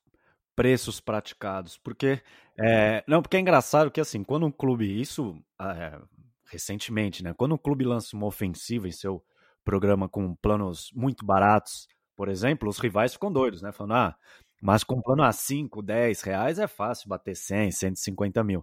[0.55, 1.79] preços praticados?
[1.79, 2.21] Porque
[2.61, 5.99] é, não, porque é engraçado que assim, quando um clube isso é,
[6.45, 7.33] recentemente, né?
[7.33, 9.25] Quando um clube lança uma ofensiva em seu
[9.65, 13.73] programa com planos muito baratos, por exemplo, os rivais ficam doidos, né?
[13.73, 14.17] Falando, ah,
[14.61, 18.63] mas com plano a 5, 10 reais é fácil bater 100, 150 mil.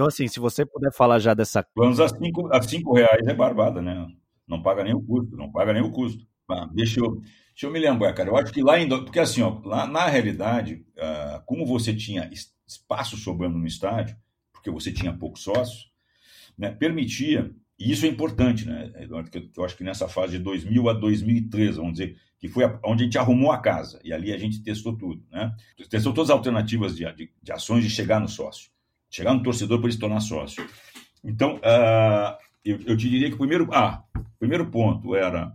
[0.00, 1.62] Então, assim, se você puder falar já dessa.
[1.74, 4.08] Planos a 5 a cinco reais é barbada, né?
[4.48, 6.26] Não paga nem o custo, não paga nem o custo.
[6.50, 8.30] Ah, deixa, eu, deixa eu me lembrar, cara.
[8.30, 8.88] Eu acho que lá em.
[8.88, 12.30] Porque assim, ó, lá na realidade, ah, como você tinha
[12.66, 14.16] espaço sobrando no estádio,
[14.54, 15.90] porque você tinha poucos sócios,
[16.56, 18.90] né, permitia, e isso é importante, né,
[19.54, 23.04] eu acho que nessa fase de 2000 a 2003, vamos dizer, que foi onde a
[23.04, 25.54] gente arrumou a casa, e ali a gente testou tudo, né?
[25.90, 28.70] Testou todas as alternativas de, de, de ações de chegar no sócio
[29.10, 30.64] chegar no torcedor para ele se tornar sócio.
[31.22, 34.02] Então, uh, eu, eu, te diria que o primeiro, ah,
[34.38, 35.52] primeiro ponto era,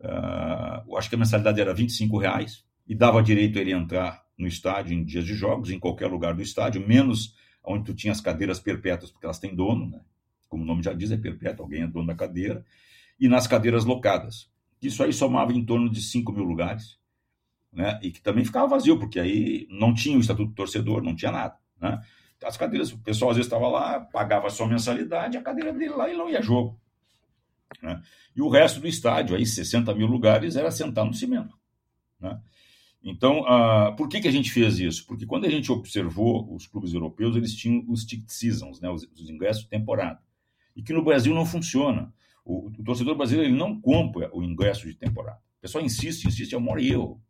[0.00, 4.46] uh, acho que a mensalidade era 25 reais e dava direito a ele entrar no
[4.46, 7.34] estádio em dias de jogos, em qualquer lugar do estádio, menos
[7.64, 10.00] onde tu tinha as cadeiras perpétuas, porque elas têm dono, né?
[10.48, 12.64] como o nome já diz, é perpétuo, alguém é dono da cadeira,
[13.18, 14.50] e nas cadeiras locadas.
[14.82, 16.98] Isso aí somava em torno de 5 mil lugares,
[17.72, 17.98] né?
[18.02, 21.30] e que também ficava vazio, porque aí não tinha o estatuto do torcedor, não tinha
[21.30, 21.56] nada.
[21.80, 22.00] Né?
[22.44, 26.08] As cadeiras, o pessoal às vezes estava lá, pagava sua mensalidade, a cadeira dele lá
[26.08, 26.78] e não ia jogo.
[27.82, 28.00] Né?
[28.34, 31.56] E o resto do estádio, aí 60 mil lugares, era sentar no cimento.
[32.20, 32.40] Né?
[33.02, 35.06] Então, ah, por que, que a gente fez isso?
[35.06, 38.88] Porque quando a gente observou os clubes europeus, eles tinham os ticket seasons, né?
[38.88, 40.20] os, os ingressos de temporada.
[40.76, 42.12] E que no Brasil não funciona.
[42.44, 45.38] O, o torcedor brasileiro ele não compra o ingresso de temporada.
[45.58, 47.22] O pessoal insiste, insiste, é o maior erro.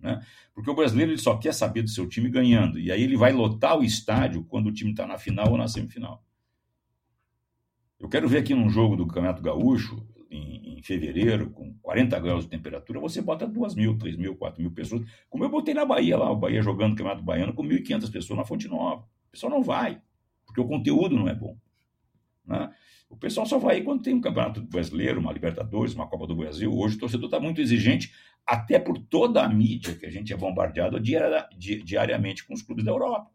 [0.00, 0.24] Né?
[0.54, 2.78] Porque o brasileiro ele só quer saber do seu time ganhando.
[2.78, 5.68] E aí ele vai lotar o estádio quando o time está na final ou na
[5.68, 6.24] semifinal.
[7.98, 12.44] Eu quero ver aqui num jogo do Campeonato Gaúcho, em, em, fevereiro, com 40 graus
[12.44, 15.02] de temperatura, você bota 2 mil, 3 mil, 4 mil pessoas.
[15.28, 18.38] Como eu botei na Bahia lá, o Bahia jogando o Campeonato Baiano com 1.500 pessoas
[18.38, 19.02] na Fonte Nova.
[19.02, 20.00] O pessoal não vai,
[20.46, 21.56] porque o conteúdo não é bom.
[22.46, 22.70] Né?
[23.08, 26.72] O pessoal só vai quando tem um campeonato brasileiro, uma Libertadores, uma Copa do Brasil.
[26.72, 28.12] Hoje o torcedor está muito exigente,
[28.46, 32.90] até por toda a mídia que a gente é bombardeado diariamente com os clubes da
[32.90, 33.30] Europa.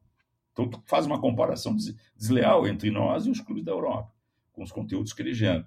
[0.52, 1.76] Então, faz uma comparação
[2.16, 4.14] desleal entre nós e os clubes da Europa,
[4.52, 5.66] com os conteúdos que eles geram.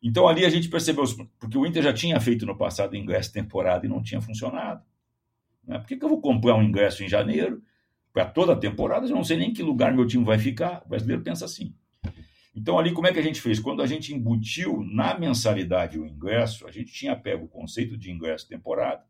[0.00, 1.04] Então, ali a gente percebeu,
[1.38, 4.84] porque o Inter já tinha feito no passado ingresso temporada e não tinha funcionado.
[5.66, 5.78] Né?
[5.78, 7.62] Por que, que eu vou comprar um ingresso em janeiro
[8.12, 9.06] para toda a temporada?
[9.06, 10.82] Eu não sei nem que lugar meu time vai ficar.
[10.84, 11.74] O brasileiro pensa assim.
[12.54, 13.58] Então, ali, como é que a gente fez?
[13.58, 18.12] Quando a gente embutiu na mensalidade o ingresso, a gente tinha pego o conceito de
[18.12, 19.04] ingresso temporada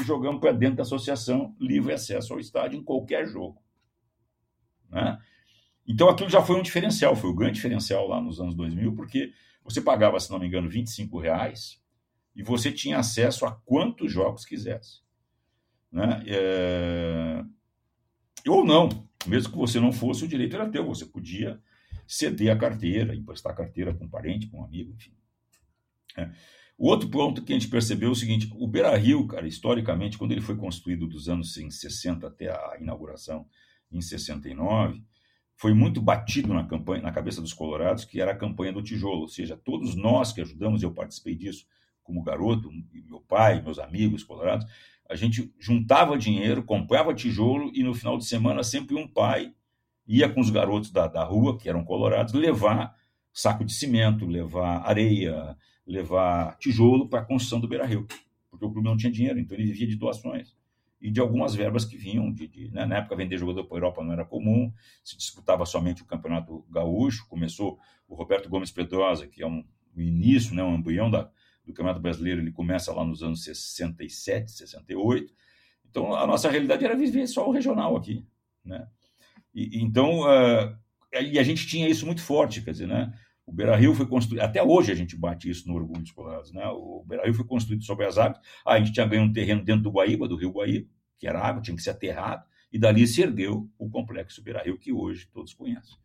[0.00, 3.62] e jogamos para dentro da associação livre acesso ao estádio em qualquer jogo.
[4.90, 5.16] Né?
[5.86, 9.32] Então, aquilo já foi um diferencial, foi o grande diferencial lá nos anos 2000, porque
[9.62, 11.80] você pagava, se não me engano, 25 reais
[12.34, 15.02] e você tinha acesso a quantos jogos quisesse.
[15.90, 16.22] Né?
[16.26, 17.44] É...
[18.46, 18.88] Ou não,
[19.26, 21.60] mesmo que você não fosse, o direito era teu, você podia
[22.08, 25.12] ceder a carteira, emprestar a carteira para um parente, para um amigo, enfim.
[26.16, 26.30] É.
[26.78, 30.16] O outro ponto que a gente percebeu é o seguinte: o Beira Rio, cara, historicamente,
[30.16, 33.46] quando ele foi construído dos anos 60 até a inauguração
[33.92, 35.02] em 69,
[35.54, 39.22] foi muito batido na campanha, na cabeça dos colorados, que era a campanha do tijolo,
[39.22, 41.66] ou seja, todos nós que ajudamos, eu participei disso
[42.04, 42.70] como garoto,
[43.06, 44.64] meu pai, meus amigos colorados,
[45.10, 49.52] a gente juntava dinheiro, comprava tijolo e no final de semana sempre um pai
[50.08, 52.96] ia com os garotos da, da rua, que eram colorados, levar
[53.32, 58.06] saco de cimento, levar areia, levar tijolo para a construção do Beira Rio,
[58.50, 60.56] porque o clube não tinha dinheiro, então ele vivia de doações
[61.00, 62.32] e de algumas verbas que vinham.
[62.32, 62.84] De, de né?
[62.84, 64.72] Na época, vender jogador para a Europa não era comum,
[65.04, 67.26] se disputava somente o Campeonato Gaúcho.
[67.28, 69.64] Começou o Roberto Gomes Pedrosa, que é um,
[69.96, 71.30] início, né, um embrião da,
[71.64, 75.32] do Campeonato Brasileiro, ele começa lá nos anos 67, 68.
[75.90, 78.24] Então, a nossa realidade era viver só o regional aqui.
[78.64, 78.86] Né?
[79.54, 80.76] E, então, uh,
[81.12, 83.12] e a gente tinha isso muito forte, quer dizer, né?
[83.46, 86.52] O Beira Rio foi construído, até hoje a gente bate isso no orgulho dos colorados,
[86.52, 86.66] né?
[86.66, 88.38] O Beira Rio foi construído sobre as águas.
[88.64, 90.86] Ah, a gente tinha ganho um terreno dentro do Guaíba, do Rio Guaíba,
[91.18, 94.78] que era água, tinha que ser aterrado, e dali se ergueu o complexo Beira Rio,
[94.78, 95.96] que hoje todos conhecem.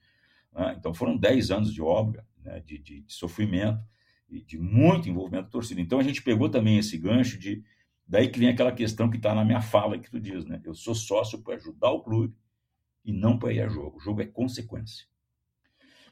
[0.53, 0.75] Né?
[0.77, 2.61] Então foram 10 anos de obra, né?
[2.61, 3.83] de, de, de, sofrimento
[4.29, 5.81] e de muito envolvimento da torcida.
[5.81, 7.61] Então a gente pegou também esse gancho de.
[8.07, 10.61] Daí que vem aquela questão que está na minha fala que tu diz, né?
[10.63, 12.33] Eu sou sócio para ajudar o clube
[13.03, 13.97] e não para ir a jogo.
[13.97, 15.05] O jogo é consequência.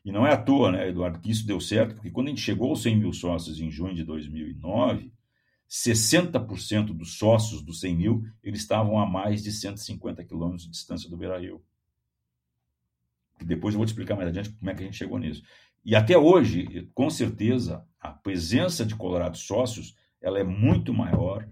[0.04, 2.42] E não é à toa, né, Eduardo, que isso deu certo, porque quando a gente
[2.42, 5.14] chegou aos 100 mil sócios em junho de 2009,
[5.70, 11.10] 60% dos sócios dos 100 mil eles estavam a mais de 150 quilômetros de distância
[11.10, 11.64] do Beira-Rio.
[13.40, 15.44] Depois eu vou te explicar mais adiante como é que a gente chegou nisso.
[15.86, 21.48] E até hoje, com certeza, a presença de colorados sócios ela é muito maior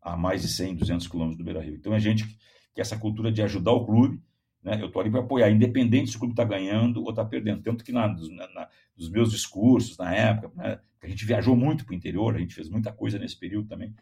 [0.00, 1.74] a mais de 100, 200 quilômetros do Beira-Rio.
[1.74, 2.26] Então, a gente
[2.74, 4.22] que essa cultura de ajudar o clube
[4.62, 4.80] né?
[4.80, 7.62] Eu estou ali para apoiar, independente se o clube está ganhando ou está perdendo.
[7.62, 11.92] Tanto que na, na, nos meus discursos, na época, né, a gente viajou muito para
[11.92, 13.94] o interior, a gente fez muita coisa nesse período também,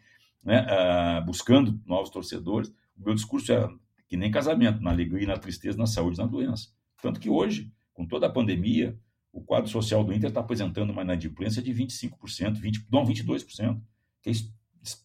[0.43, 2.69] né, uh, buscando novos torcedores.
[2.97, 3.69] O meu discurso era
[4.07, 6.69] que nem casamento, na alegria, na tristeza, na saúde, na doença.
[7.01, 8.97] Tanto que hoje, com toda a pandemia,
[9.31, 13.79] o quadro social do Inter está apresentando uma inadimplência de 25%, 20, não, 22%.
[14.21, 14.33] Que é,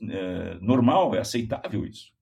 [0.08, 2.13] é normal, é aceitável isso.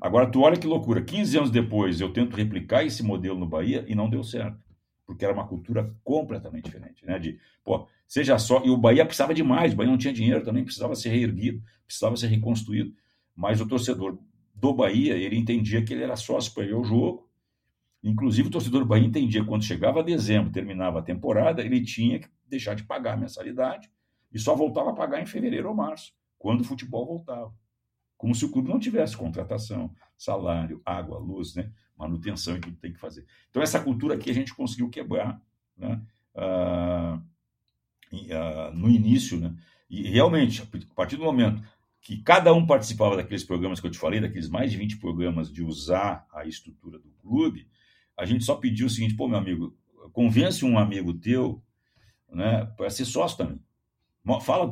[0.00, 1.02] Agora, tu olha que loucura.
[1.02, 4.58] 15 anos depois, eu tento replicar esse modelo no Bahia e não deu certo.
[5.06, 7.18] Porque era uma cultura completamente diferente, né?
[7.18, 8.62] De, pô, seja só.
[8.64, 11.62] E o Bahia precisava de mais, o Bahia não tinha dinheiro também, precisava ser reerguido,
[11.84, 12.94] precisava ser reconstruído.
[13.36, 14.18] Mas o torcedor
[14.54, 17.28] do Bahia, ele entendia que ele era sócio para o jogo.
[18.02, 22.18] Inclusive, o torcedor do Bahia entendia que quando chegava dezembro, terminava a temporada, ele tinha
[22.18, 23.90] que deixar de pagar a mensalidade
[24.32, 27.52] e só voltava a pagar em fevereiro ou março, quando o futebol voltava
[28.20, 31.72] como se o clube não tivesse contratação, salário, água, luz, né?
[31.96, 33.24] manutenção e tudo tem que fazer.
[33.48, 35.40] Então, essa cultura aqui a gente conseguiu quebrar
[35.74, 36.02] né?
[36.36, 37.18] Ah,
[38.30, 39.40] ah, no início.
[39.40, 39.56] Né?
[39.88, 41.62] E realmente, a partir do momento
[42.02, 45.50] que cada um participava daqueles programas que eu te falei, daqueles mais de 20 programas
[45.50, 47.66] de usar a estrutura do clube,
[48.18, 49.74] a gente só pediu o seguinte: pô, meu amigo,
[50.12, 51.62] convence um amigo teu
[52.30, 53.58] né, para ser sócio também.
[54.42, 54.68] Fala,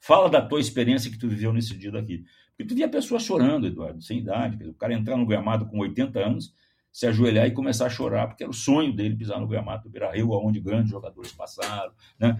[0.00, 2.24] fala da tua experiência que tu viveu nesse dia daqui.
[2.58, 4.68] E tu via pessoas chorando, Eduardo, sem idade.
[4.68, 6.52] O cara entrar no gramado com 80 anos,
[6.90, 9.90] se ajoelhar e começar a chorar, porque era o sonho dele pisar no gramado do
[9.90, 11.92] Beira-Rio, onde grandes jogadores passaram.
[12.18, 12.36] Né?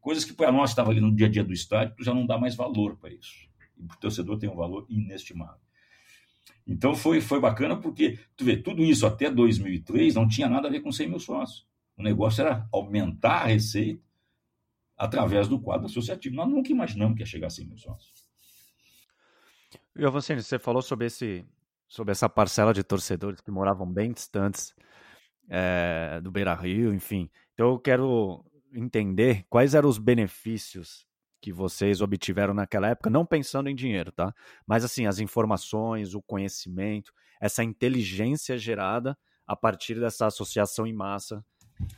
[0.00, 2.26] Coisas que para nós estava ali no dia a dia do estádio, tu já não
[2.26, 3.48] dá mais valor para isso.
[3.78, 5.60] E o torcedor tem um valor inestimável.
[6.66, 10.70] Então foi, foi bacana porque, tu vê, tudo isso até 2003 não tinha nada a
[10.70, 11.66] ver com 100 mil sócios.
[11.96, 14.02] O negócio era aumentar a receita
[14.96, 16.34] através do quadro associativo.
[16.34, 18.19] Nós nunca imaginamos que ia chegar a 100 mil sócios.
[19.98, 21.44] Avancini, você falou sobre esse
[21.88, 24.72] sobre essa parcela de torcedores que moravam bem distantes
[25.48, 27.28] é, do Beira Rio, enfim.
[27.52, 31.04] Então eu quero entender quais eram os benefícios
[31.40, 34.32] que vocês obtiveram naquela época, não pensando em dinheiro, tá?
[34.66, 41.44] Mas assim, as informações, o conhecimento, essa inteligência gerada a partir dessa associação em massa.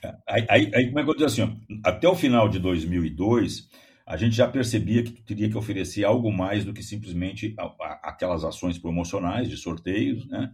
[0.03, 3.69] É, aí, aí, aí como é que eu digo assim, até o final de 2002,
[4.13, 7.55] a gente já percebia que tu teria que oferecer algo mais do que simplesmente
[8.03, 10.53] aquelas ações promocionais de sorteios, né?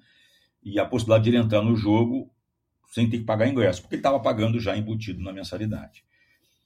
[0.63, 2.33] E a possibilidade de ele entrar no jogo
[2.93, 6.05] sem ter que pagar ingresso, porque ele estava pagando já embutido na mensalidade.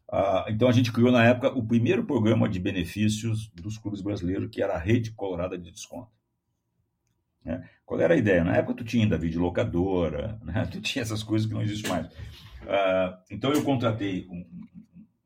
[0.06, 4.50] Ah, então a gente criou na época o primeiro programa de benefícios dos clubes brasileiros,
[4.50, 6.12] que era a Rede Colorada de Desconto.
[7.42, 7.66] Né?
[7.86, 8.44] Qual era a ideia?
[8.44, 10.66] Na época tu tinha ainda videolocadora, né?
[10.70, 12.06] tu tinha essas coisas que não existem mais.
[12.68, 14.44] Ah, então eu contratei um,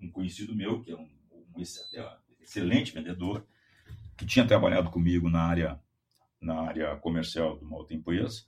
[0.02, 1.15] um conhecido meu, que é um
[1.62, 3.46] esse até excelente vendedor,
[4.16, 5.80] que tinha trabalhado comigo na área,
[6.40, 8.42] na área comercial de uma empresa,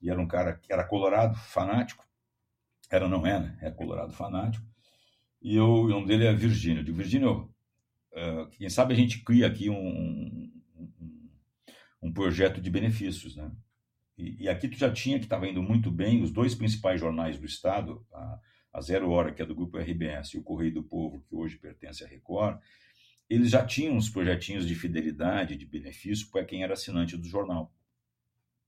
[0.00, 2.06] e era um cara que era colorado, fanático,
[2.90, 3.58] era, não é, né?
[3.60, 4.66] É colorado, fanático,
[5.40, 6.80] e eu, o nome dele é Virgínio.
[6.80, 7.50] Eu digo, Virgínio,
[8.12, 11.30] uh, quem sabe a gente cria aqui um, um,
[12.02, 13.50] um projeto de benefícios, né?
[14.16, 17.38] E, e, aqui tu já tinha que estava indo muito bem os dois principais jornais
[17.38, 18.40] do estado, a,
[18.72, 21.56] a Zero Hora, que é do grupo RBS, e o Correio do Povo, que hoje
[21.56, 22.60] pertence à Record,
[23.28, 27.72] eles já tinham uns projetinhos de fidelidade, de benefício para quem era assinante do jornal.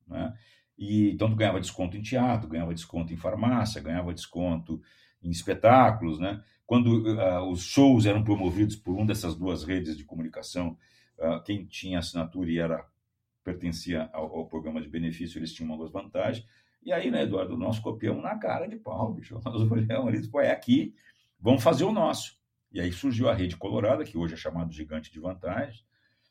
[0.07, 0.37] Né?
[0.77, 4.81] E, então, ganhava desconto em teatro, ganhava desconto em farmácia, ganhava desconto
[5.23, 6.19] em espetáculos.
[6.19, 6.43] Né?
[6.67, 10.77] Quando uh, os shows eram promovidos por uma dessas duas redes de comunicação,
[11.19, 12.87] uh, quem tinha assinatura e era
[13.43, 16.47] pertencia ao, ao, programa de benefício, eles tinham algumas vantagens.
[16.83, 19.41] E aí, né, Eduardo, nós copiamos na cara de pau, bicho.
[19.45, 20.95] Nós olhamos ali, pô, é aqui,
[21.39, 22.39] vamos fazer o nosso.
[22.73, 25.85] E aí surgiu a Rede Colorada, que hoje é chamado Gigante de Vantagem.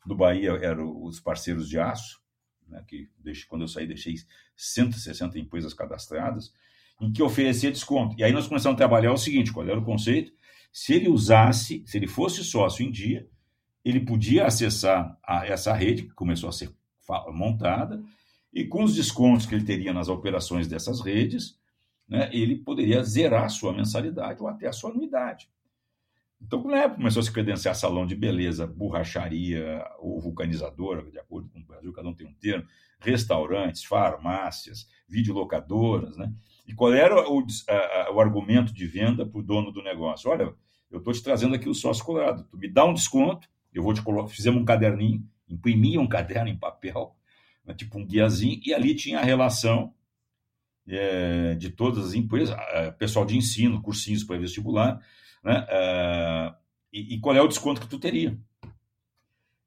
[0.05, 2.21] Do Bahia eram os parceiros de aço,
[2.67, 4.15] né, que deixe, quando eu saí deixei
[4.55, 6.53] 160 empresas cadastradas,
[7.01, 8.15] em que oferecia desconto.
[8.17, 10.31] E aí nós começamos a trabalhar o seguinte, qual era o conceito?
[10.71, 13.27] Se ele usasse, se ele fosse sócio em dia,
[13.83, 16.71] ele podia acessar a, essa rede, que começou a ser
[17.33, 18.01] montada,
[18.53, 21.59] e com os descontos que ele teria nas operações dessas redes,
[22.07, 25.49] né, ele poderia zerar a sua mensalidade ou até a sua anuidade.
[26.41, 31.49] Então, na época, começou a se credenciar salão de beleza, borracharia ou vulcanizadora, de acordo
[31.49, 32.65] com o Brasil, cada um tem um termo,
[32.99, 36.33] restaurantes, farmácias, videolocadoras, né?
[36.65, 40.29] E qual era o, a, o argumento de venda para o dono do negócio?
[40.29, 40.53] Olha,
[40.89, 43.93] eu estou te trazendo aqui o sócio colorado, tu me dá um desconto, eu vou
[43.93, 47.15] te colocar, fizemos um caderninho, imprimia um caderno em papel,
[47.65, 49.93] né, tipo um guiazinho, e ali tinha a relação
[50.88, 52.56] é, de todas as empresas,
[52.98, 55.00] pessoal de ensino, cursinhos para vestibular,
[55.43, 55.65] né?
[55.69, 56.56] Uh,
[56.91, 58.38] e, e, qual é o desconto que tu teria?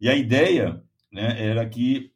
[0.01, 2.13] E a ideia né, era que,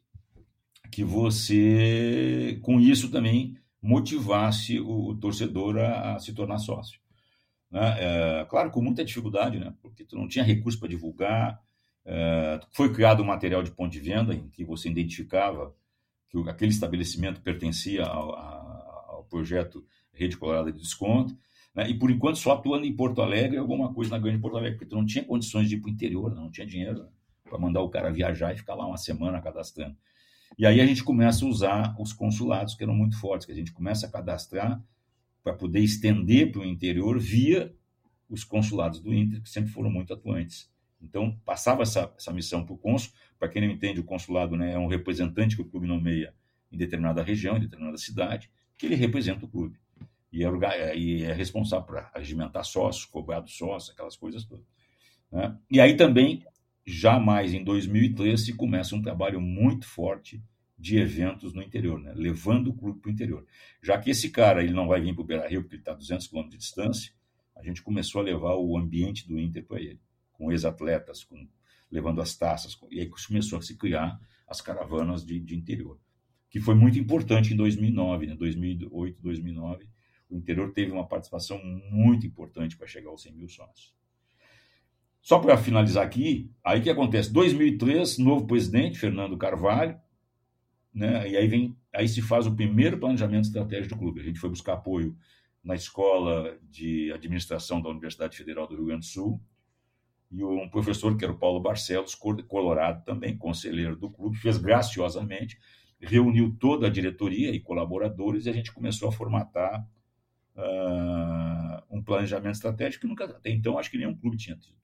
[0.91, 6.99] que você, com isso também, motivasse o, o torcedor a, a, se tornar sócio.
[7.69, 8.45] Né?
[8.49, 9.73] claro, com muita dificuldade, né?
[9.81, 11.61] porque tu não tinha recurso para divulgar,
[12.71, 15.75] foi criado um material de ponto de venda em que você identificava
[16.29, 21.37] que aquele estabelecimento pertencia ao, ao projeto Rede Colorada de Desconto,
[21.77, 21.87] né?
[21.89, 24.89] E por enquanto só atuando em Porto Alegre, alguma coisa na grande Porto Alegre, porque
[24.89, 27.09] tu não tinha condições de ir para o interior, não tinha dinheiro né?
[27.43, 29.95] para mandar o cara viajar e ficar lá uma semana cadastrando.
[30.57, 33.55] E aí a gente começa a usar os consulados, que eram muito fortes, que a
[33.55, 34.83] gente começa a cadastrar
[35.43, 37.71] para poder estender para o interior via
[38.27, 40.69] os consulados do Inter, que sempre foram muito atuantes.
[41.01, 43.11] Então, passava essa, essa missão para o cônsul.
[43.37, 46.33] Para quem não entende, o consulado né, é um representante que o clube nomeia
[46.71, 49.79] em determinada região, em determinada cidade, que ele representa o clube
[50.31, 54.65] e é, e é responsável por regimentar sócios, cobrar dos sócios, aquelas coisas todas.
[55.31, 55.57] Né?
[55.69, 56.43] E aí também,
[56.85, 60.41] já mais em 2013, começa um trabalho muito forte
[60.77, 62.13] de eventos no interior, né?
[62.15, 63.45] levando o clube para o interior.
[63.81, 65.95] Já que esse cara ele não vai vir para o Beira-Rio, porque ele está a
[65.95, 67.13] 200 quilômetros de distância,
[67.55, 69.99] a gente começou a levar o ambiente do Inter para ele,
[70.37, 71.47] com ex-atletas, com,
[71.91, 75.99] levando as taças, com, e aí começou a se criar as caravanas de, de interior,
[76.49, 78.35] que foi muito importante em 2009, né?
[78.35, 79.89] 2008, 2009,
[80.29, 83.95] o interior teve uma participação muito importante para chegar aos 100 mil sócios.
[85.21, 87.31] Só para finalizar aqui, aí que acontece?
[87.33, 89.99] 2003, novo presidente, Fernando Carvalho,
[90.93, 91.29] né?
[91.29, 94.21] E aí vem, aí se faz o primeiro planejamento estratégico do clube.
[94.21, 95.17] A gente foi buscar apoio
[95.63, 99.41] na escola de administração da Universidade Federal do Rio Grande do Sul
[100.29, 105.57] e um professor que era o Paulo Barcelos, colorado também, conselheiro do clube, fez graciosamente,
[105.99, 109.87] reuniu toda a diretoria e colaboradores e a gente começou a formatar
[110.55, 114.77] uh, um planejamento estratégico que nunca, até então, acho que nenhum clube tinha tido.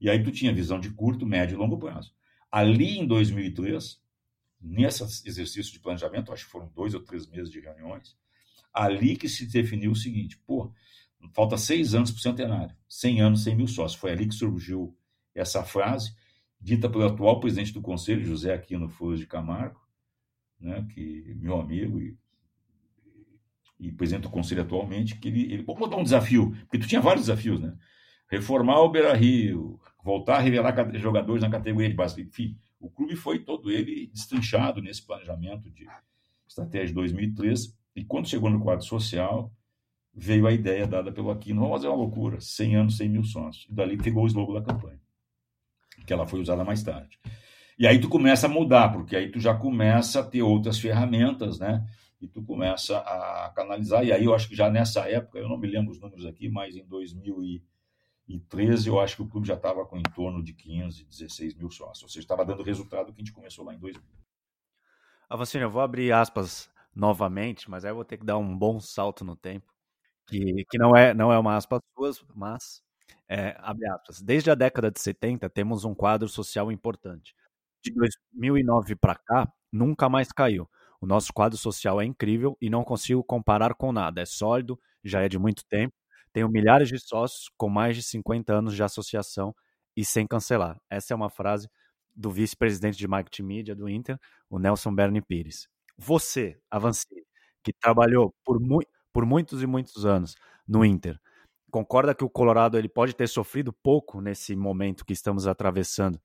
[0.00, 2.14] E aí tu tinha visão de curto, médio e longo prazo.
[2.50, 4.00] Ali em 2003,
[4.60, 8.16] nesse exercício de planejamento, acho que foram dois ou três meses de reuniões,
[8.72, 10.72] ali que se definiu o seguinte, pô,
[11.34, 14.00] falta seis anos para o centenário, 100 anos, 100 mil sócios.
[14.00, 14.96] Foi ali que surgiu
[15.34, 16.14] essa frase,
[16.60, 19.80] dita pelo atual presidente do conselho, José Aquino Flores de Camargo,
[20.58, 22.16] né, que meu amigo e
[23.78, 27.00] e presidente do conselho atualmente, que ele, ele vou botar um desafio, porque tu tinha
[27.00, 27.76] vários desafios, né?
[28.28, 32.22] Reformar o Beira Rio, voltar a revelar jogadores na categoria de base.
[32.22, 35.86] Enfim, o clube foi todo ele destrinchado nesse planejamento de
[36.48, 37.76] estratégia de 2003.
[37.94, 39.52] E quando chegou no quadro social,
[40.16, 43.66] veio a ideia dada pelo Aquino: vamos fazer uma loucura, 100 anos, 100 mil sócios.
[43.68, 45.00] E dali pegou o slogan da campanha,
[46.06, 47.18] que ela foi usada mais tarde.
[47.78, 51.58] E aí tu começa a mudar, porque aí tu já começa a ter outras ferramentas,
[51.58, 51.86] né?
[52.20, 54.04] e tu começa a canalizar.
[54.04, 56.48] E aí eu acho que já nessa época, eu não me lembro os números aqui,
[56.48, 57.62] mas em 2000 e
[58.28, 61.70] 2013 eu acho que o clube já estava com em torno de 15, 16 mil
[61.70, 62.02] sócios.
[62.02, 64.02] Ou seja, estava dando resultado que a gente começou lá em 2000.
[65.28, 68.80] Avancini, eu vou abrir aspas novamente, mas aí eu vou ter que dar um bom
[68.80, 69.72] salto no tempo,
[70.26, 72.82] que, que não, é, não é uma aspa suas, mas
[73.28, 74.20] é, abre aspas.
[74.20, 77.34] Desde a década de 70 temos um quadro social importante.
[77.82, 80.68] De 2009 para cá, nunca mais caiu.
[81.00, 84.20] O nosso quadro social é incrível e não consigo comparar com nada.
[84.20, 85.94] É sólido, já é de muito tempo.
[86.32, 89.54] Tenho milhares de sócios com mais de 50 anos de associação
[89.96, 90.80] e sem cancelar.
[90.90, 91.68] Essa é uma frase
[92.14, 94.18] do vice-presidente de marketing mídia do Inter,
[94.48, 95.68] o Nelson Berni Pires.
[95.96, 97.22] Você, Avancini,
[97.62, 98.80] que trabalhou por, mu
[99.16, 100.36] por muitos e muitos anos
[100.68, 101.18] no Inter,
[101.70, 106.20] concorda que o Colorado ele pode ter sofrido pouco nesse momento que estamos atravessando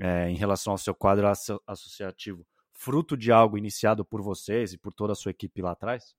[0.00, 1.28] é, em relação ao seu quadro
[1.64, 6.16] associativo, fruto de algo iniciado por vocês e por toda a sua equipe lá atrás?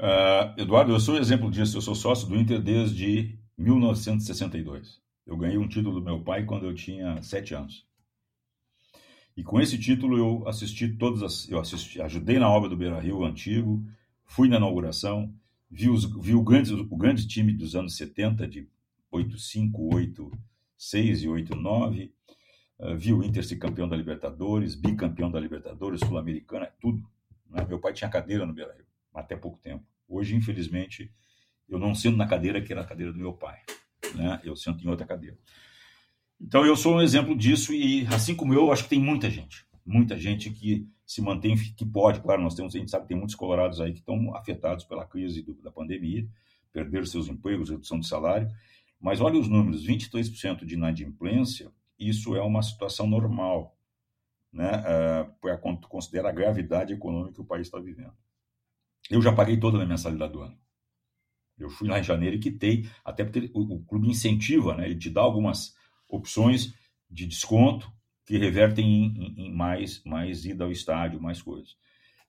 [0.00, 1.76] Uh, Eduardo, eu sou exemplo disso.
[1.76, 5.02] Eu sou sócio do Inter desde 1962.
[5.26, 7.86] Eu ganhei um título do meu pai quando eu tinha sete anos.
[9.36, 12.98] E com esse título eu assisti todas as, eu assisti, ajudei na obra do Beira
[12.98, 13.84] Rio antigo,
[14.24, 15.30] fui na inauguração,
[15.72, 18.68] vi, os, o, grande, o grande time dos anos 70, de
[19.10, 22.12] 85, 86 e 89,
[22.78, 27.02] uh, vi o Inter ser campeão da Libertadores, bicampeão da Libertadores, Sul-Americana, tudo.
[27.48, 27.64] Né?
[27.66, 29.84] Meu pai tinha cadeira no Beira Rio, até pouco tempo.
[30.06, 31.10] Hoje, infelizmente,
[31.66, 33.58] eu não sento na cadeira que era a cadeira do meu pai.
[34.14, 34.40] Né?
[34.44, 35.38] Eu sento em outra cadeira.
[36.38, 39.64] Então, eu sou um exemplo disso e, assim como eu, acho que tem muita gente.
[39.86, 43.18] Muita gente que se mantém, que pode, claro, nós temos, a gente sabe que tem
[43.18, 46.26] muitos colorados aí que estão afetados pela crise do, da pandemia,
[46.72, 48.48] perderam seus empregos, redução de salário,
[48.98, 53.76] mas olha os números, 23% de inadimplência, isso é uma situação normal,
[54.50, 54.82] né,
[55.30, 58.14] uh, considera a gravidade econômica que o país está vivendo.
[59.10, 60.58] Eu já paguei toda a minha mensalidade do ano.
[61.58, 64.98] Eu fui lá em janeiro e quitei, até porque o, o clube incentiva, né, ele
[64.98, 65.76] te dá algumas
[66.08, 66.72] opções
[67.10, 67.92] de desconto
[68.24, 71.76] que revertem em, em, mais, mais ida ao estádio, mais coisas.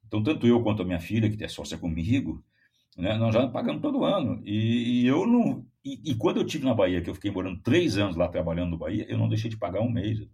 [0.05, 2.43] Então, tanto eu quanto a minha filha, que é sócia comigo,
[2.97, 4.41] né, nós já pagamos todo ano.
[4.45, 5.65] E, e eu não.
[5.83, 8.71] E, e, quando eu tive na Bahia, que eu fiquei morando três anos lá trabalhando
[8.71, 10.27] no Bahia, eu não deixei de pagar um mês.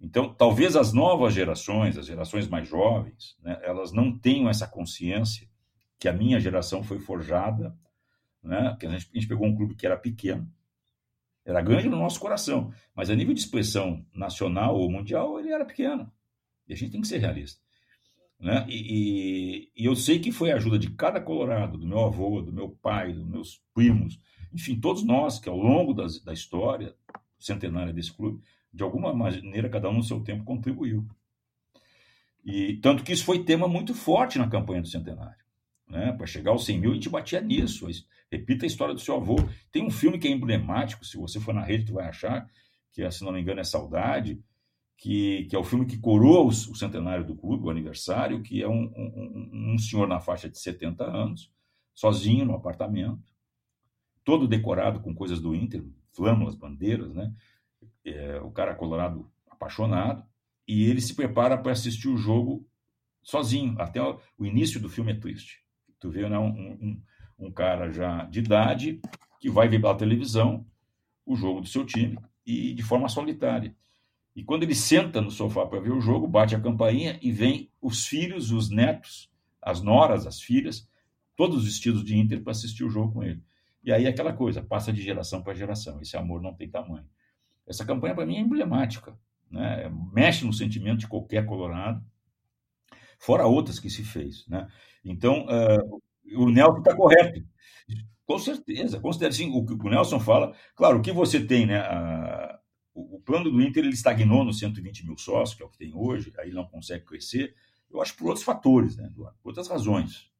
[0.00, 5.48] Então, talvez as novas gerações, as gerações mais jovens, né, elas não tenham essa consciência
[5.98, 7.76] que a minha geração foi forjada,
[8.42, 10.50] né, que a gente, a gente pegou um clube que era pequeno,
[11.50, 15.64] era grande no nosso coração, mas a nível de expressão nacional ou mundial, ele era
[15.64, 16.10] pequeno.
[16.66, 17.60] E a gente tem que ser realista.
[18.38, 18.64] Né?
[18.68, 22.40] E, e, e, eu sei que foi a ajuda de cada colorado, do meu avô,
[22.40, 24.18] do meu pai, dos meus primos,
[24.52, 26.94] enfim, todos nós que ao longo das, da história
[27.38, 28.42] centenária desse clube,
[28.72, 31.06] de alguma maneira, cada um no seu tempo contribuiu.
[32.44, 35.44] E tanto que isso foi tema muito forte na campanha do centenário.
[35.90, 36.12] Né?
[36.12, 37.86] Para chegar aos 100 mil, a gente batia nisso.
[38.30, 39.36] Repita a história do seu avô.
[39.72, 42.48] Tem um filme que é emblemático, se você for na rede, tu vai achar,
[42.92, 44.40] que é, se não me engano é Saudade,
[44.96, 48.62] que, que é o filme que coroa o, o centenário do clube, o aniversário, que
[48.62, 51.50] é um, um, um, senhor na faixa de 70 anos,
[51.94, 53.32] sozinho no apartamento,
[54.22, 55.82] todo decorado com coisas do Inter,
[56.12, 57.32] flâmulas, bandeiras, né?
[58.04, 60.24] É, o cara colorado apaixonado,
[60.68, 62.66] e ele se prepara para assistir o jogo
[63.22, 63.74] sozinho.
[63.80, 65.64] Até o, o início do filme é triste.
[66.00, 67.02] Tu vê né, um, um,
[67.38, 69.00] um cara já de idade
[69.38, 70.66] que vai ver pela televisão
[71.24, 73.74] o jogo do seu time e de forma solitária.
[74.34, 77.70] E quando ele senta no sofá para ver o jogo, bate a campainha e vem
[77.80, 79.30] os filhos, os netos,
[79.60, 80.88] as noras, as filhas,
[81.36, 83.42] todos vestidos de Inter para assistir o jogo com ele.
[83.82, 86.00] E aí aquela coisa, passa de geração para geração.
[86.00, 87.06] Esse amor não tem tamanho.
[87.66, 89.16] Essa campanha para mim é emblemática,
[89.50, 89.90] né?
[90.12, 92.04] Mexe no sentimento de qualquer colorado,
[93.20, 94.66] fora outras que se fez, né?
[95.04, 96.00] Então, uh,
[96.36, 97.44] o Nelson está correto.
[98.26, 100.54] Com certeza, considera assim, o que o Nelson fala.
[100.74, 101.78] Claro, o que você tem, né?
[101.78, 102.58] A,
[102.94, 105.78] o, o, plano do Inter ele estagnou nos 120 mil sócios, que é o que
[105.78, 107.54] tem hoje, aí não consegue crescer.
[107.90, 109.36] Eu acho por outros fatores, né, Eduardo?
[109.42, 110.30] Por outras razões.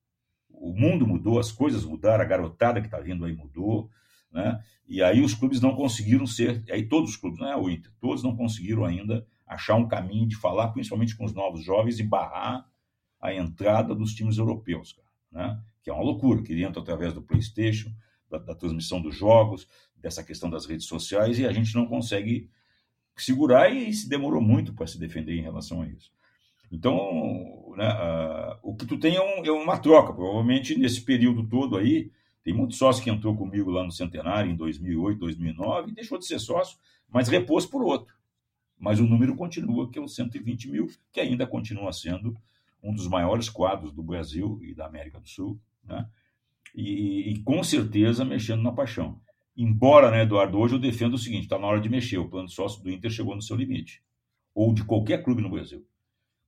[0.48, 3.90] O mundo mudou, as coisas mudaram, a garotada que está vindo aí mudou,
[4.32, 4.62] né?
[4.88, 7.92] E aí os clubes não conseguiram ser, aí todos os clubes, não é o Inter,
[8.00, 12.04] todos não conseguiram ainda achar um caminho de falar, principalmente com os novos jovens, e
[12.04, 12.69] barrar
[13.20, 15.60] a entrada dos times europeus, cara, né?
[15.82, 17.92] que é uma loucura, que entra através do PlayStation,
[18.30, 19.66] da, da, transmissão dos jogos,
[19.96, 22.48] dessa questão das redes sociais, e a gente não consegue
[23.16, 26.10] segurar e, se demorou muito para se defender em relação a isso.
[26.72, 30.12] Então, né, uh, o que tu tem é, um, é, uma troca.
[30.12, 32.10] Provavelmente, nesse período todo aí,
[32.44, 36.26] tem muitos sócios que entrou comigo lá no Centenário, em 2008, 2009, e deixou de
[36.26, 38.14] ser sócio, mas repôs por outro.
[38.78, 42.34] Mas o número continua, que é os 120 mil, que ainda continua sendo
[42.82, 46.08] um dos maiores quadros do Brasil e da América do Sul, né?
[46.74, 49.20] E, e, com certeza mexendo na paixão.
[49.56, 52.18] Embora, né, Eduardo, hoje eu defendo o seguinte: está na hora de mexer.
[52.18, 54.02] O plano de sócio do Inter chegou no seu limite.
[54.54, 55.84] Ou de qualquer clube no Brasil.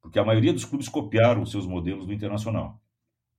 [0.01, 2.81] Porque a maioria dos clubes copiaram os seus modelos do Internacional.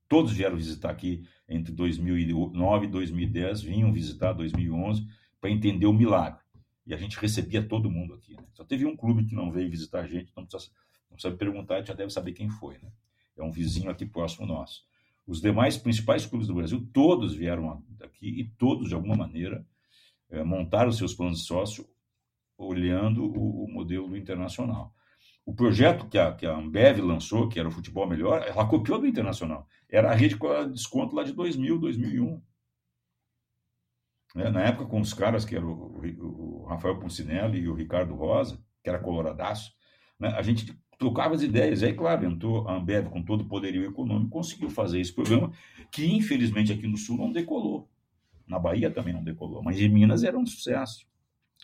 [0.08, 5.06] Todos vieram visitar aqui entre 2009 e 2010, vinham visitar 2011
[5.40, 6.40] para entender o milagre.
[6.86, 8.34] E a gente recebia todo mundo aqui.
[8.34, 8.44] Né?
[8.52, 10.70] Só teve um clube que não veio visitar a gente, não precisa,
[11.14, 12.74] não precisa perguntar, já deve saber quem foi.
[12.78, 12.90] Né?
[13.36, 14.84] É um vizinho aqui próximo nosso.
[15.26, 19.64] Os demais principais clubes do Brasil, todos vieram aqui e todos, de alguma maneira,
[20.28, 21.88] é, montaram seus planos de sócio
[22.58, 24.94] olhando o, o, modelo internacional.
[25.46, 28.98] O projeto que a, que a Ambev lançou, que era o Futebol Melhor, ela copiou
[28.98, 29.66] do internacional.
[29.88, 32.42] Era a rede com desconto lá de 2000, 2001.
[34.36, 38.14] É, na época, com os caras que eram o, o Rafael Poncinelli e o Ricardo
[38.14, 39.72] Rosa, que era coloradaço,
[40.18, 41.82] né, a gente trocava as ideias.
[41.82, 45.52] Aí, claro, entrou a Ambev com todo o poderio econômico, conseguiu fazer esse programa,
[45.90, 47.88] que infelizmente aqui no Sul não decolou.
[48.46, 51.06] Na Bahia também não decolou, mas em Minas era um sucesso.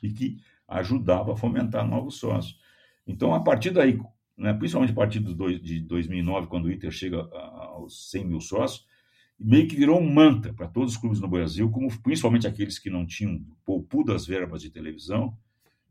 [0.02, 2.58] E que ajudava a fomentar novos sócios.
[3.06, 3.98] Então, a partir daí,
[4.36, 8.86] né, principalmente a partir de 2009, quando o Inter chega aos 100 mil sócios,
[9.38, 12.90] meio que virou um mantra para todos os clubes no Brasil, como principalmente aqueles que
[12.90, 15.36] não tinham poupu das verbas de televisão,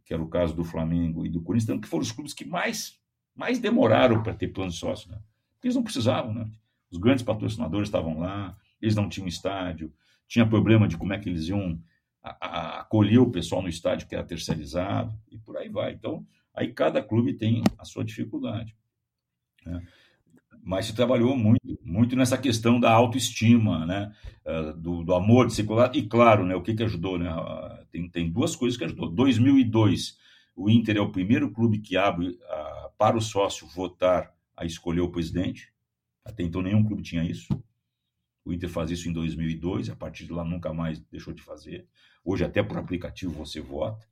[0.06, 2.99] que era o caso do Flamengo e do Corinthians, que foram os clubes que mais
[3.40, 5.18] mais demoraram para ter plano de sócio, né?
[5.64, 6.46] Eles não precisavam, né?
[6.92, 9.94] Os grandes patrocinadores estavam lá, eles não tinham estádio,
[10.28, 11.82] tinha problema de como é que eles iam
[12.22, 15.94] acolher o pessoal no estádio que era terceirizado e por aí vai.
[15.94, 18.76] Então, aí cada clube tem a sua dificuldade.
[19.66, 19.82] Né?
[20.62, 24.14] Mas se trabalhou muito, muito nessa questão da autoestima, né?
[24.46, 25.96] Eh, do, do amor de circular.
[25.96, 26.56] E claro, né?
[26.56, 27.18] o que, que ajudou?
[27.18, 27.30] Né?
[27.30, 29.10] Ah, tem, tem duas coisas que ajudou.
[29.10, 30.18] 2002,
[30.60, 35.00] o Inter é o primeiro clube que abre a para o sócio votar a escolher
[35.00, 35.72] o presidente.
[36.26, 37.48] Até então nenhum clube tinha isso.
[38.44, 41.88] O Inter faz isso em 2002, a partir de lá nunca mais deixou de fazer.
[42.26, 44.06] Hoje até por aplicativo você vota,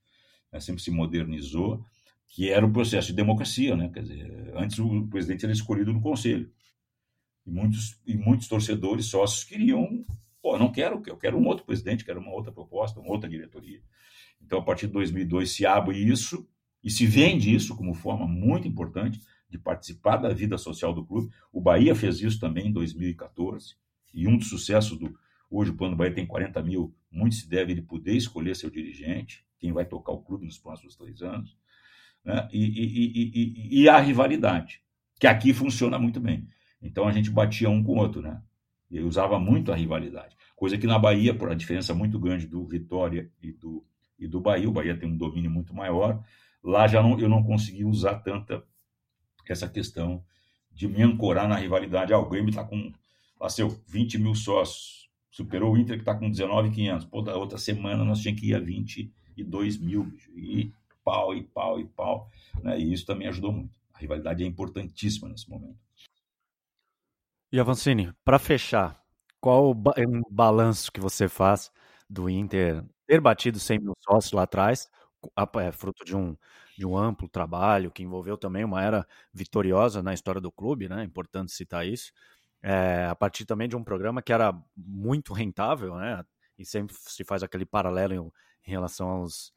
[0.49, 0.61] né?
[0.61, 1.85] sempre se modernizou,
[2.29, 3.89] que era o processo de democracia, né?
[3.89, 6.49] Quer dizer, antes o presidente era escolhido no conselho.
[7.45, 10.05] E muitos, e muitos torcedores, sócios queriam,
[10.41, 13.81] pô, não quero, eu quero um outro presidente, quero uma outra proposta, uma outra diretoria.
[14.41, 16.47] Então, a partir de 2002 se abre isso,
[16.83, 19.19] e se vende isso como forma muito importante
[19.49, 21.29] de participar da vida social do clube.
[21.51, 23.75] O Bahia fez isso também em 2014,
[24.13, 25.13] e um dos sucessos do.
[25.49, 29.45] Hoje o Plano Bahia tem 40 mil, muito se deve ele poder escolher seu dirigente,
[29.59, 31.57] quem vai tocar o clube nos próximos três anos.
[32.23, 32.47] Né?
[32.51, 34.81] E, e, e, e, a rivalidade,
[35.19, 36.47] que aqui funciona muito bem.
[36.81, 38.41] Então a gente batia um com o outro, né?
[38.89, 40.35] E usava muito a rivalidade.
[40.55, 43.85] Coisa que na Bahia, por a diferença muito grande do Vitória e do,
[44.19, 46.23] e do Bahia, o Bahia tem um domínio muito maior,
[46.67, 48.61] Lá já não, eu não consegui usar tanta
[49.47, 50.21] essa questão
[50.73, 52.11] de me ancorar na rivalidade.
[52.11, 52.91] Ah, o Grêmio está com
[53.39, 57.05] lá, seu, 20 mil sócios, superou o Inter que está com 19,500.
[57.05, 60.73] Pô, da outra semana nós tínhamos que ir a 22 mil, e
[61.05, 62.29] pau, e pau, e pau.
[62.61, 62.77] Né?
[62.81, 63.79] E isso também ajudou muito.
[63.93, 65.79] A rivalidade é importantíssima nesse momento.
[67.49, 69.01] E Avancini, para fechar,
[69.39, 69.73] qual o
[70.29, 71.71] balanço que você faz
[72.09, 74.89] do Inter ter batido 100 mil sócios lá atrás,
[75.59, 76.35] é fruto de um,
[76.77, 81.03] de um amplo trabalho que envolveu também uma era vitoriosa na história do clube, né?
[81.03, 82.11] Importante citar isso.
[82.61, 86.23] É, a partir também de um programa que era muito rentável, né?
[86.57, 89.53] E sempre se faz aquele paralelo em, em relação aos,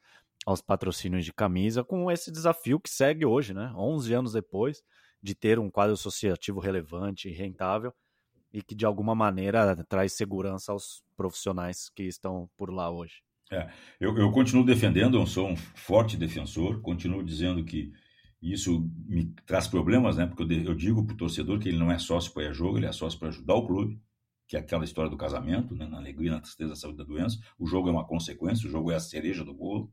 [0.46, 3.72] aos patrocínios de camisa, com esse desafio que segue hoje, né?
[3.76, 4.82] 11 anos depois
[5.22, 7.92] de ter um quadro associativo relevante e rentável
[8.53, 13.22] e que de alguma maneira traz segurança aos profissionais que estão por lá hoje.
[13.53, 17.92] É, eu, eu, continuo defendendo, eu sou um forte defensor, continuo dizendo que
[18.40, 20.24] isso me traz problemas, né?
[20.24, 22.53] Porque eu, eu digo para o torcedor que ele não é sócio para ir a
[22.53, 24.01] jogo, ele é sócio para ajudar o clube,
[24.46, 25.84] que é aquela história do casamento, né?
[25.86, 27.40] na alegria, na tristeza, na saúde da doença.
[27.59, 29.92] O jogo é uma consequência, o jogo é a cereja do bolo.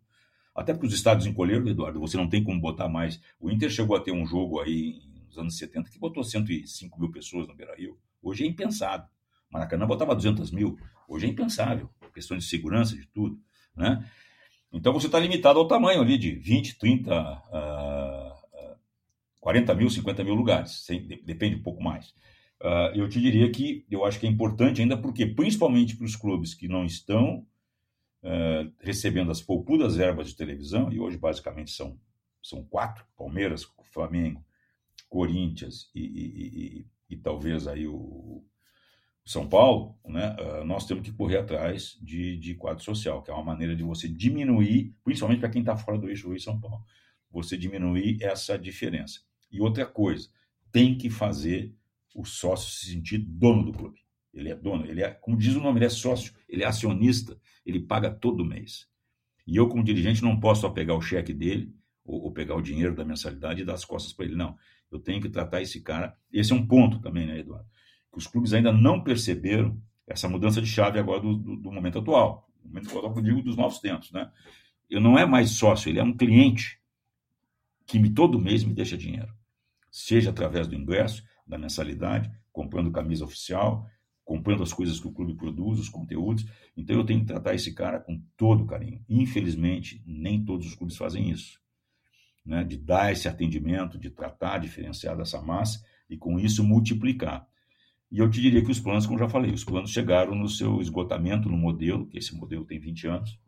[0.56, 3.20] Até porque os estádios encolheram, Eduardo, você não tem como botar mais.
[3.40, 7.12] O Inter chegou a ter um jogo aí nos anos 70 que botou 105 mil
[7.12, 7.98] pessoas no Beira-Rio.
[8.22, 9.08] Hoje é impensado.
[9.52, 10.78] Maracanã botava 200 mil.
[11.08, 11.90] Hoje é impensável.
[12.14, 13.40] Questões de segurança, de tudo.
[13.78, 14.04] Né?
[14.74, 18.78] Então você está limitado ao tamanho ali de 20, 30, uh,
[19.40, 22.10] 40 mil, 50 mil lugares, sem, depende um pouco mais.
[22.60, 26.16] Uh, eu te diria que eu acho que é importante ainda porque, principalmente para os
[26.16, 27.46] clubes que não estão
[28.24, 31.98] uh, recebendo as poupudas verbas de televisão, e hoje basicamente são,
[32.42, 33.64] são quatro, Palmeiras,
[33.94, 34.44] Flamengo,
[35.08, 38.44] Corinthians e, e, e, e talvez aí o,
[39.28, 43.34] são Paulo, né, ah, nós temos que correr atrás de, de quadro social, que é
[43.34, 46.86] uma maneira de você diminuir, principalmente para quem está fora do eixo Rio-São Paulo,
[47.30, 49.20] você diminuir essa diferença.
[49.52, 50.30] E outra coisa,
[50.72, 51.76] tem que fazer
[52.16, 54.00] o sócio se sentir dono do clube.
[54.34, 57.38] Ele é dono, ele é, como diz o nome, ele é sócio, ele é acionista,
[57.66, 58.88] ele paga todo mês.
[59.46, 61.76] E eu, como dirigente, não posso só pegar o cheque dele
[62.06, 64.36] ou, ou pegar o dinheiro da mensalidade e dar as costas para ele.
[64.36, 64.58] Não.
[64.90, 66.16] Eu tenho que tratar esse cara.
[66.32, 67.68] Esse é um ponto também, né, Eduardo?
[68.18, 72.00] Que os clubes ainda não perceberam essa mudança de chave agora do, do, do momento
[72.00, 72.50] atual.
[72.66, 74.32] O momento atual eu digo dos novos tempos, né?
[74.90, 76.80] Eu não é mais sócio, ele é um cliente
[77.86, 79.32] que me, todo mês me deixa dinheiro.
[79.92, 83.88] Seja através do ingresso, da mensalidade, comprando camisa oficial,
[84.26, 86.44] comprando as coisas que o clube produz, os conteúdos.
[86.76, 89.04] Então eu tenho que tratar esse cara com todo carinho.
[89.08, 91.62] Infelizmente, nem todos os clubes fazem isso.
[92.44, 92.64] Né?
[92.64, 97.48] De dar esse atendimento, de tratar diferenciar dessa massa e com isso multiplicar.
[98.12, 100.82] E eu te diria que os planos, como já falei, os planos chegaram no seu
[100.82, 103.40] esgotamento no modelo, que esse modelo tem 20 anos.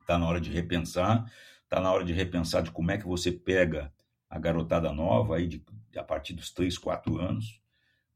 [0.00, 1.30] Está na hora de repensar,
[1.64, 3.92] está na hora de repensar de como é que você pega
[4.28, 5.62] a garotada nova aí de,
[5.96, 7.62] a partir dos 3, 4 anos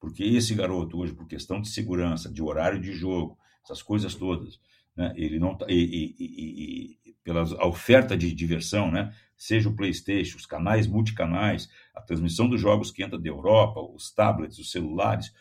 [0.01, 4.61] porque esse garoto hoje, por questão de segurança, de horário de jogo, essas coisas todas,
[4.97, 10.37] né, ele não tá, e, e, e, pela oferta de diversão, né, seja o PlayStation,
[10.37, 15.33] os canais multicanais, a transmissão dos jogos que entra da Europa, os tablets, os celulares,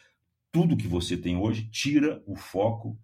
[0.58, 3.00] tudo que você tem hoje tira o foco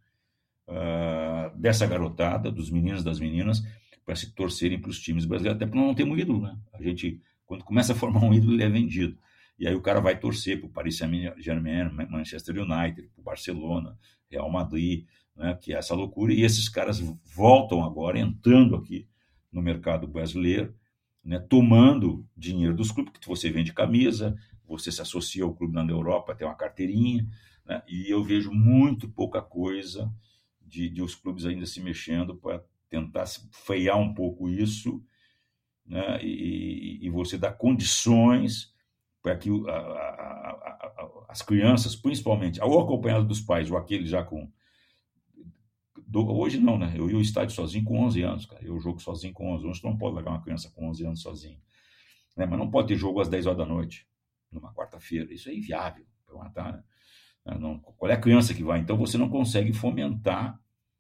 [0.68, 3.62] uh, dessa garotada, dos meninos das meninas,
[4.04, 6.58] para se torcerem para os times brasileiros, até porque não temos um ídolo, né?
[6.74, 9.16] A gente, quando começa a formar um ídolo, ele é vendido.
[9.60, 13.95] E aí o cara vai torcer para o Paris Saint-Germain, Manchester United, para o Barcelona,
[14.32, 16.34] Real Madrid, né, que é essa loucura.
[16.34, 16.99] E esses caras
[17.36, 19.08] voltam agora, entrando aqui
[19.51, 20.74] no mercado brasileiro,
[21.24, 24.36] né, tomando dinheiro dos clubes, que você vende camisa,
[24.78, 27.28] você se associa ao clube na Europa, tem uma carteirinha,
[27.65, 30.11] né, e eu vejo muito pouca coisa
[30.61, 35.03] de, de os clubes ainda se mexendo para tentar frear um pouco isso,
[35.86, 38.74] né, e, e você dar condições
[39.24, 44.21] para que a, a, a, as crianças, principalmente, ou acompanhado dos pais, ou aquele já
[44.21, 44.51] com.
[46.05, 46.93] Do, hoje não, né?
[46.95, 48.63] Eu ia ao estádio sozinho com 11 anos, cara.
[48.63, 49.82] Eu jogo sozinho com 11 anos.
[49.82, 51.57] Não pode levar uma criança com 11 anos sozinho.
[52.36, 52.45] Né?
[52.45, 54.05] Mas não pode ter jogo às 10 horas da noite,
[54.54, 55.34] numa quarta-feira.
[55.34, 56.84] Isso é inviável para matar, né?
[57.60, 58.80] Não, qual é a criança que vai?
[58.80, 60.58] Então você não consegue fomentar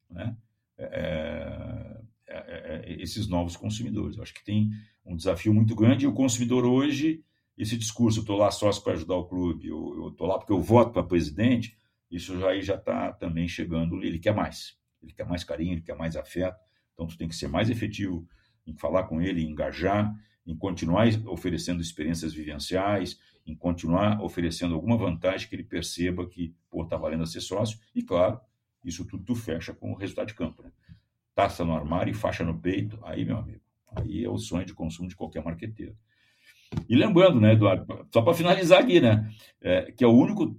[0.09, 0.35] né,
[0.77, 4.17] é, é, é, esses novos consumidores.
[4.17, 4.71] Eu acho que tem
[5.05, 7.23] um desafio muito grande e o consumidor hoje
[7.57, 10.91] esse discurso, estou lá só para ajudar o clube, eu estou lá porque eu voto
[10.91, 11.77] para presidente,
[12.09, 16.15] isso já está também chegando, ele quer mais, ele quer mais carinho, ele quer mais
[16.15, 16.59] afeto,
[16.93, 18.27] então tu tem que ser mais efetivo
[18.65, 20.13] em falar com ele, em engajar,
[20.45, 26.85] em continuar oferecendo experiências vivenciais, em continuar oferecendo alguma vantagem que ele perceba que, pô,
[26.85, 28.39] tá valendo a ser sócio, e claro,
[28.83, 30.71] isso tudo tu fecha com o resultado de campo, né?
[31.35, 33.61] Taça no armário e faixa no peito, aí, meu amigo,
[33.95, 35.95] aí é o sonho de consumo de qualquer marqueteiro.
[36.89, 39.31] E lembrando, né, Eduardo, só para finalizar aqui, né,
[39.61, 40.57] é, que é o único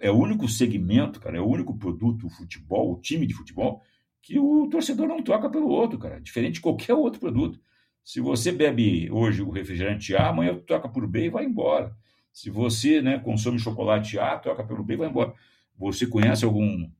[0.00, 3.82] é o único segmento, cara, é o único produto, o futebol, o time de futebol,
[4.22, 7.60] que o torcedor não troca pelo outro, cara, diferente de qualquer outro produto.
[8.02, 11.94] Se você bebe hoje o refrigerante A, amanhã troca por B e vai embora.
[12.32, 15.34] Se você, né, consome chocolate A, troca pelo B e vai embora.
[15.76, 16.90] Você conhece algum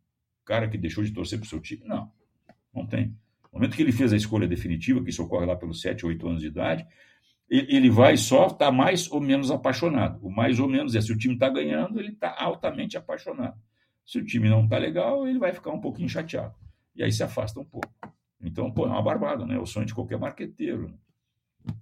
[0.44, 1.84] cara que deixou de torcer para o seu time?
[1.84, 2.10] Não,
[2.74, 3.08] não tem.
[3.52, 6.28] No momento que ele fez a escolha definitiva, que isso ocorre lá pelos 7, 8
[6.28, 6.86] anos de idade,
[7.48, 10.24] ele vai só estar tá mais ou menos apaixonado.
[10.24, 13.60] O mais ou menos é se o time está ganhando, ele está altamente apaixonado.
[14.06, 16.54] Se o time não está legal, ele vai ficar um pouquinho chateado.
[16.94, 17.92] E aí se afasta um pouco.
[18.40, 19.56] Então, pô, é uma barbada, né?
[19.56, 20.96] É o sonho de qualquer marqueteiro.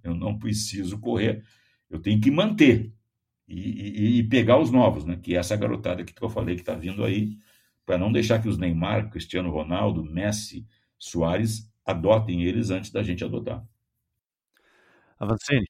[0.02, 1.44] Eu não preciso correr,
[1.88, 2.92] eu tenho que manter
[3.48, 5.18] e, e, e pegar os novos, né?
[5.22, 7.38] Que é essa garotada que eu falei que está vindo aí,
[7.86, 10.66] para não deixar que os Neymar, Cristiano Ronaldo, Messi,
[10.98, 13.66] Soares adotem eles antes da gente adotar.
[15.18, 15.66] Avancini,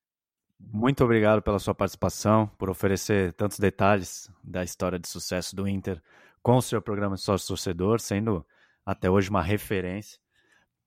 [0.58, 6.02] muito obrigado pela sua participação, por oferecer tantos detalhes da história de sucesso do Inter
[6.42, 8.44] com o seu programa de sócio torcedor, sendo
[8.84, 10.18] até hoje uma referência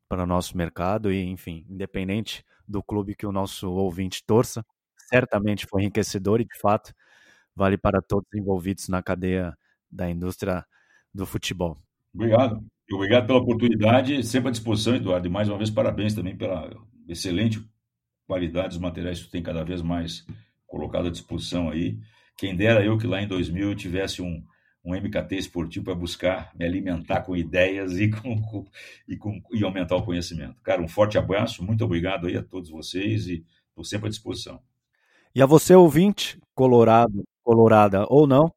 [0.09, 4.65] para o nosso mercado e, enfim, independente do clube que o nosso ouvinte torça,
[5.11, 6.93] certamente foi enriquecedor e, de fato,
[7.55, 9.55] vale para todos envolvidos na cadeia
[9.91, 10.65] da indústria
[11.13, 11.77] do futebol.
[12.13, 12.63] Obrigado.
[12.93, 15.27] Obrigado pela oportunidade, sempre à disposição, Eduardo.
[15.27, 16.69] E mais uma vez, parabéns também pela
[17.07, 17.63] excelente
[18.27, 20.25] qualidade dos materiais que tem cada vez mais
[20.67, 21.99] colocado à disposição aí.
[22.37, 24.43] Quem dera eu que lá em 2000 eu tivesse um,
[24.83, 28.65] um MKT esportivo para buscar me alimentar com ideias e, com, com,
[29.07, 30.59] e, com, e aumentar o conhecimento.
[30.61, 34.61] Cara, um forte abraço, muito obrigado aí a todos vocês e estou sempre à disposição.
[35.35, 38.53] E a você, ouvinte, colorado, colorada ou não,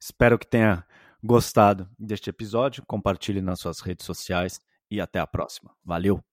[0.00, 0.84] espero que tenha
[1.24, 4.60] gostado deste episódio, compartilhe nas suas redes sociais
[4.90, 5.72] e até a próxima.
[5.84, 6.25] Valeu!